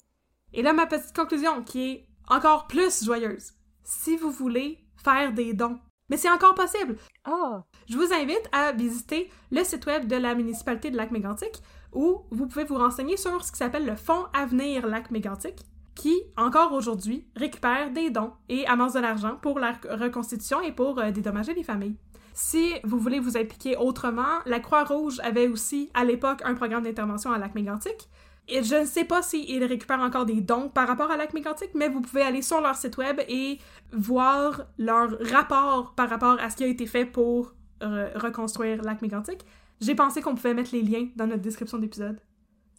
[0.54, 3.52] Et là, ma petite conclusion qui est encore plus joyeuse.
[3.84, 5.80] Si vous voulez faire des dons
[6.10, 6.96] Mais c'est encore possible.
[7.26, 7.64] Ah!
[7.90, 11.62] Je vous invite à visiter le site web de la municipalité de Lac-Mégantic
[11.94, 15.56] où vous pouvez vous renseigner sur ce qui s'appelle le Fonds Avenir Lac-Mégantic
[15.96, 21.00] qui, encore aujourd'hui, récupère des dons et amasse de l'argent pour la reconstitution et pour
[21.00, 21.96] euh, dédommager les familles.
[22.34, 27.32] Si vous voulez vous impliquer autrement, la Croix-Rouge avait aussi, à l'époque, un programme d'intervention
[27.32, 28.10] à Lac-Mégantic.
[28.50, 31.90] Et je ne sais pas s'ils récupèrent encore des dons par rapport à Lac-Mégantic, mais
[31.90, 33.60] vous pouvez aller sur leur site web et
[33.92, 39.46] voir leur rapport par rapport à ce qui a été fait pour euh, reconstruire Lac-Mégantic.
[39.82, 42.20] J'ai pensé qu'on pouvait mettre les liens dans notre description d'épisode.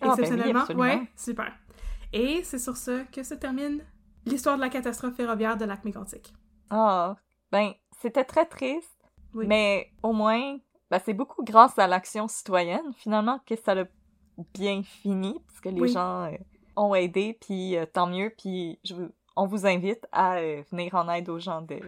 [0.00, 0.64] Ah, ben oui, Exceptionnellement.
[0.80, 1.52] ouais, super.
[2.12, 3.82] Et c'est sur ce que se termine
[4.24, 6.32] l'histoire de la catastrophe ferroviaire de Lac-Mégantic.
[6.70, 7.14] Ah!
[7.52, 8.98] Ben, c'était très triste,
[9.34, 9.46] Oui.
[9.46, 10.56] mais au moins,
[10.90, 13.84] ben, c'est beaucoup grâce à l'action citoyenne, finalement, que ça l'a
[14.54, 15.88] bien fini, parce que les Oui.
[15.92, 16.36] gens euh,
[16.76, 18.94] ont aidé, puis euh, tant mieux, puis je
[19.36, 21.78] on vous invite à euh, venir en aide aux gens de,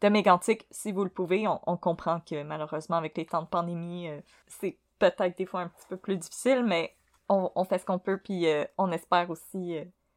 [0.00, 1.46] de Mégantic si vous le pouvez.
[1.46, 4.08] On, on comprend que malheureusement, avec les temps de pandémie,
[4.48, 6.96] c'est peut-être des fois un petit peu plus difficile, mais
[7.28, 8.46] on, on fait ce qu'on peut, puis
[8.78, 9.76] on espère aussi...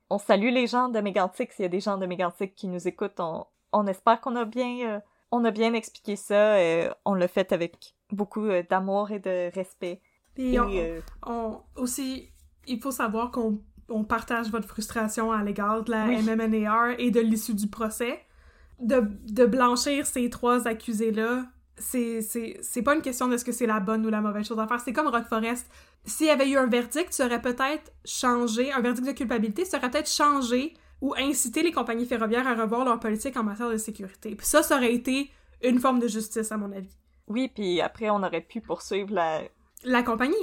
[0.10, 2.88] on salue les gens de Mégantic, s'il y a des gens de Mégantic qui nous
[2.88, 5.04] écoutent, on, on espère qu'on a bien...
[5.30, 6.58] on a bien expliqué ça,
[7.06, 10.02] on l'a fait avec beaucoup d'amour et de respect.
[10.36, 12.30] Puis Et, on, euh, on- aussi,
[12.68, 16.22] il faut savoir qu'on on partage votre frustration à l'égard de la Oui.
[16.24, 18.22] MMNAR et de l'issue du procès.
[18.80, 21.46] De, de blanchir ces trois accusés-là,
[21.78, 24.68] c'est pas une question de ce que c'est la bonne ou la mauvaise chose à
[24.68, 24.80] faire.
[24.80, 25.68] C'est comme Rock Forest.
[26.06, 29.78] S'il y avait eu un verdict, ça aurait peut-être changé, un verdict de culpabilité, ça
[29.78, 33.78] aurait peut-être changé ou incité les compagnies ferroviaires à revoir leur politique en matière de
[33.78, 34.36] sécurité.
[34.36, 35.30] Puis ça, ça aurait été
[35.64, 36.96] une forme de justice, à mon avis.
[37.28, 39.42] oui, puis après, on aurait pu poursuivre la,
[39.84, 40.36] La compagnie,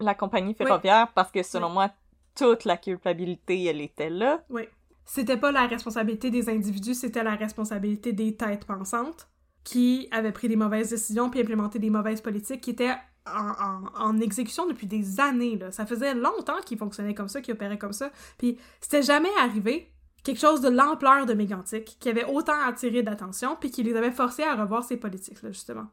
[0.00, 1.74] la compagnie ferroviaire parce que selon Oui.
[1.74, 1.90] moi,
[2.36, 4.44] toute la culpabilité, elle était là.
[4.50, 4.62] Oui.
[5.04, 9.28] C'était pas la responsabilité des individus, c'était la responsabilité des têtes pensantes
[9.64, 12.94] qui avaient pris des mauvaises décisions puis implémenté des mauvaises politiques qui étaient
[13.26, 15.56] en, en- en exécution depuis des années.
[15.56, 15.72] Là.
[15.72, 18.10] Ça faisait longtemps qu'ils fonctionnaient comme ça, qu'ils opéraient comme ça.
[18.38, 23.56] Puis c'était jamais arrivé quelque chose de l'ampleur de Mégantic qui avait autant attiré d'attention
[23.58, 25.86] puis qui les avait forcés à revoir ces politiques, là, justement.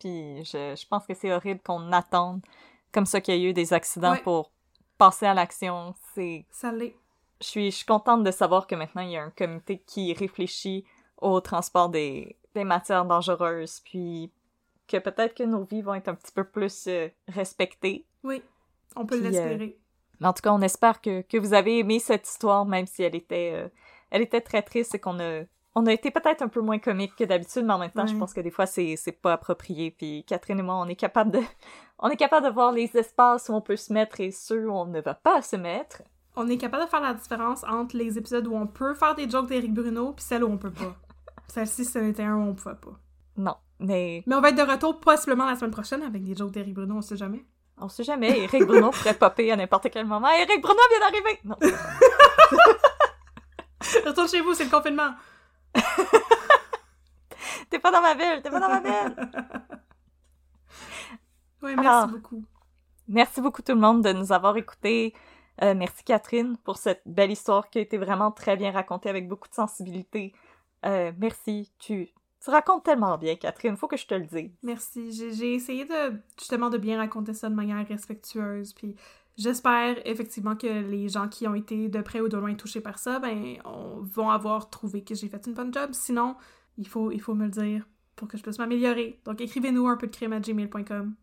[0.00, 2.40] Puis je, je pense que c'est horrible qu'on attende
[2.92, 4.22] comme ça qu'il y ait eu des accidents Ouais.
[4.22, 4.50] pour
[4.98, 5.94] passer à l'action.
[6.14, 6.96] C'est Ça l'est.
[7.40, 10.12] je suis, je suis contente de savoir que maintenant il y a un comité qui
[10.12, 10.84] réfléchit
[11.18, 14.32] au transport des, des matières dangereuses, puis
[14.88, 18.06] que peut-être que nos vies vont être un petit peu plus euh, respectées.
[18.24, 18.42] Oui,
[18.96, 19.78] on peut Puis, l'espérer.
[20.18, 23.02] Mais en tout cas, on espère que, que vous avez aimé cette histoire, même si
[23.02, 23.68] elle était, euh,
[24.10, 25.42] elle était très triste et qu'on a,
[25.74, 28.16] on a été peut-être un peu moins comique que d'habitude, mais en même temps, je
[28.16, 29.92] pense que des fois, c'est, c'est pas approprié.
[29.92, 31.40] Puis Catherine et moi, on est capable de,
[31.98, 34.72] on est capable de voir les espaces où on peut se mettre et ceux où
[34.72, 36.02] on ne va pas se mettre.
[36.36, 39.28] On est capable de faire la différence entre les épisodes où on peut faire des
[39.28, 40.96] jokes d'Éric Bruno puis celles où on peut pas.
[41.48, 42.98] Celle-ci, ce n'était un où on pouvait pas.
[43.36, 46.52] Non, mais Mais on va être de retour possiblement la semaine prochaine avec des jokes
[46.52, 47.44] d'Éric Bruno, on sait jamais.
[47.78, 50.28] On sait jamais, Eric Bruno pourrait popper à n'importe quel moment.
[50.28, 51.40] Eric Bruno vient d'arriver!
[51.44, 51.56] Non.
[54.06, 55.10] Retourne chez vous, c'est le confinement.
[57.70, 59.14] T'es pas dans ma ville, t'es pas dans ma ville!
[61.62, 62.08] Oui, merci Alors.
[62.08, 62.42] beaucoup.
[63.08, 65.14] Merci beaucoup tout le monde de nous avoir écoutés.
[65.62, 69.28] Euh, merci Catherine pour cette belle histoire qui a été vraiment très bien racontée avec
[69.28, 70.32] beaucoup de sensibilité.
[70.86, 72.08] Euh, merci, tu,
[72.42, 74.50] tu racontes tellement bien Catherine, faut que je te le dise.
[74.62, 75.12] Merci.
[75.12, 78.72] J'ai j'ai essayé de justement de bien raconter ça de manière respectueuse.
[78.72, 78.96] Puis
[79.36, 82.98] j'espère effectivement que les gens qui ont été de près ou de loin touchés par
[82.98, 85.90] ça, ben, on, vont avoir trouvé que j'ai fait une bonne job.
[85.92, 86.36] Sinon,
[86.78, 89.20] il faut, il faut me le dire pour que je puisse m'améliorer.
[89.24, 91.14] Donc écrivez-nous un peu de crème à gmail.com.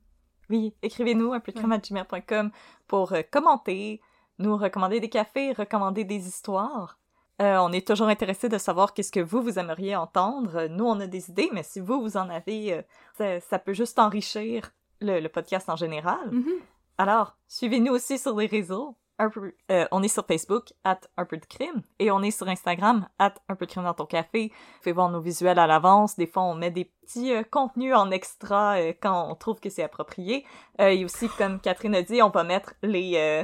[0.49, 2.51] Oui, écrivez-nous un peu de crème à gmail.com
[2.88, 4.01] pour euh, commenter,
[4.39, 6.97] nous recommander des cafés, recommander des histoires.
[7.41, 10.68] Euh, on est toujours intéressé de savoir qu'est-ce que vous, vous aimeriez entendre.
[10.70, 12.82] Nous, on a des idées, mais si vous, vous en avez, euh,
[13.16, 16.32] ça, ça peut juste enrichir le, le podcast en général.
[16.32, 16.53] Mhm.
[16.98, 18.95] Alors, suivez-nous aussi sur les réseaux.
[19.20, 22.30] Un peu, euh, on est sur Facebook, at un peu de crime, et on est
[22.30, 24.52] sur Instagram, at un peu de crime dans ton café.
[24.84, 26.15] Pouvez voir nos visuels à l'avance.
[26.18, 29.69] Des fois, on met des petits euh, contenus en extra euh, quand on trouve que
[29.72, 30.45] c'est approprié.
[30.80, 33.14] Euh, et aussi, comme Catherine a dit, on va mettre les...
[33.15, 33.44] euh,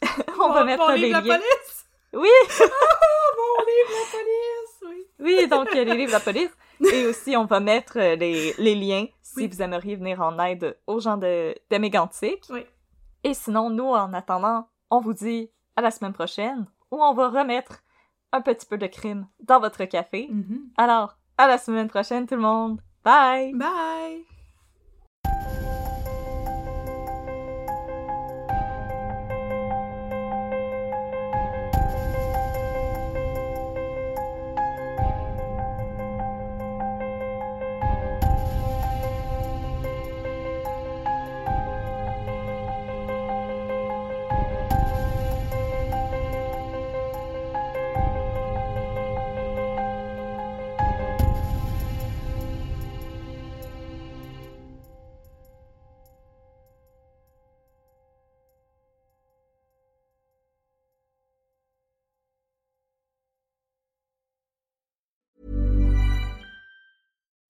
[0.40, 1.86] on va mettre les livre, la police!
[2.14, 2.64] Oui, Ah,
[3.36, 4.57] mon livre, la police!
[5.20, 5.46] Oui.
[5.48, 6.50] donc euh, les livres de la police.
[6.92, 9.48] Et aussi, on va mettre euh, les, les liens si Oui.
[9.48, 12.44] vous aimeriez venir en aide aux gens de, de Mégantic.
[12.50, 12.64] Oui.
[13.24, 17.28] Et sinon, nous, en attendant, on vous dit à la semaine prochaine où on va
[17.28, 17.80] remettre
[18.32, 20.28] un petit peu de crime dans votre café.
[20.30, 20.60] Mhm.
[20.76, 22.80] Alors, à la semaine prochaine, tout le monde.
[23.04, 23.52] Bye!
[23.54, 24.37] Bye!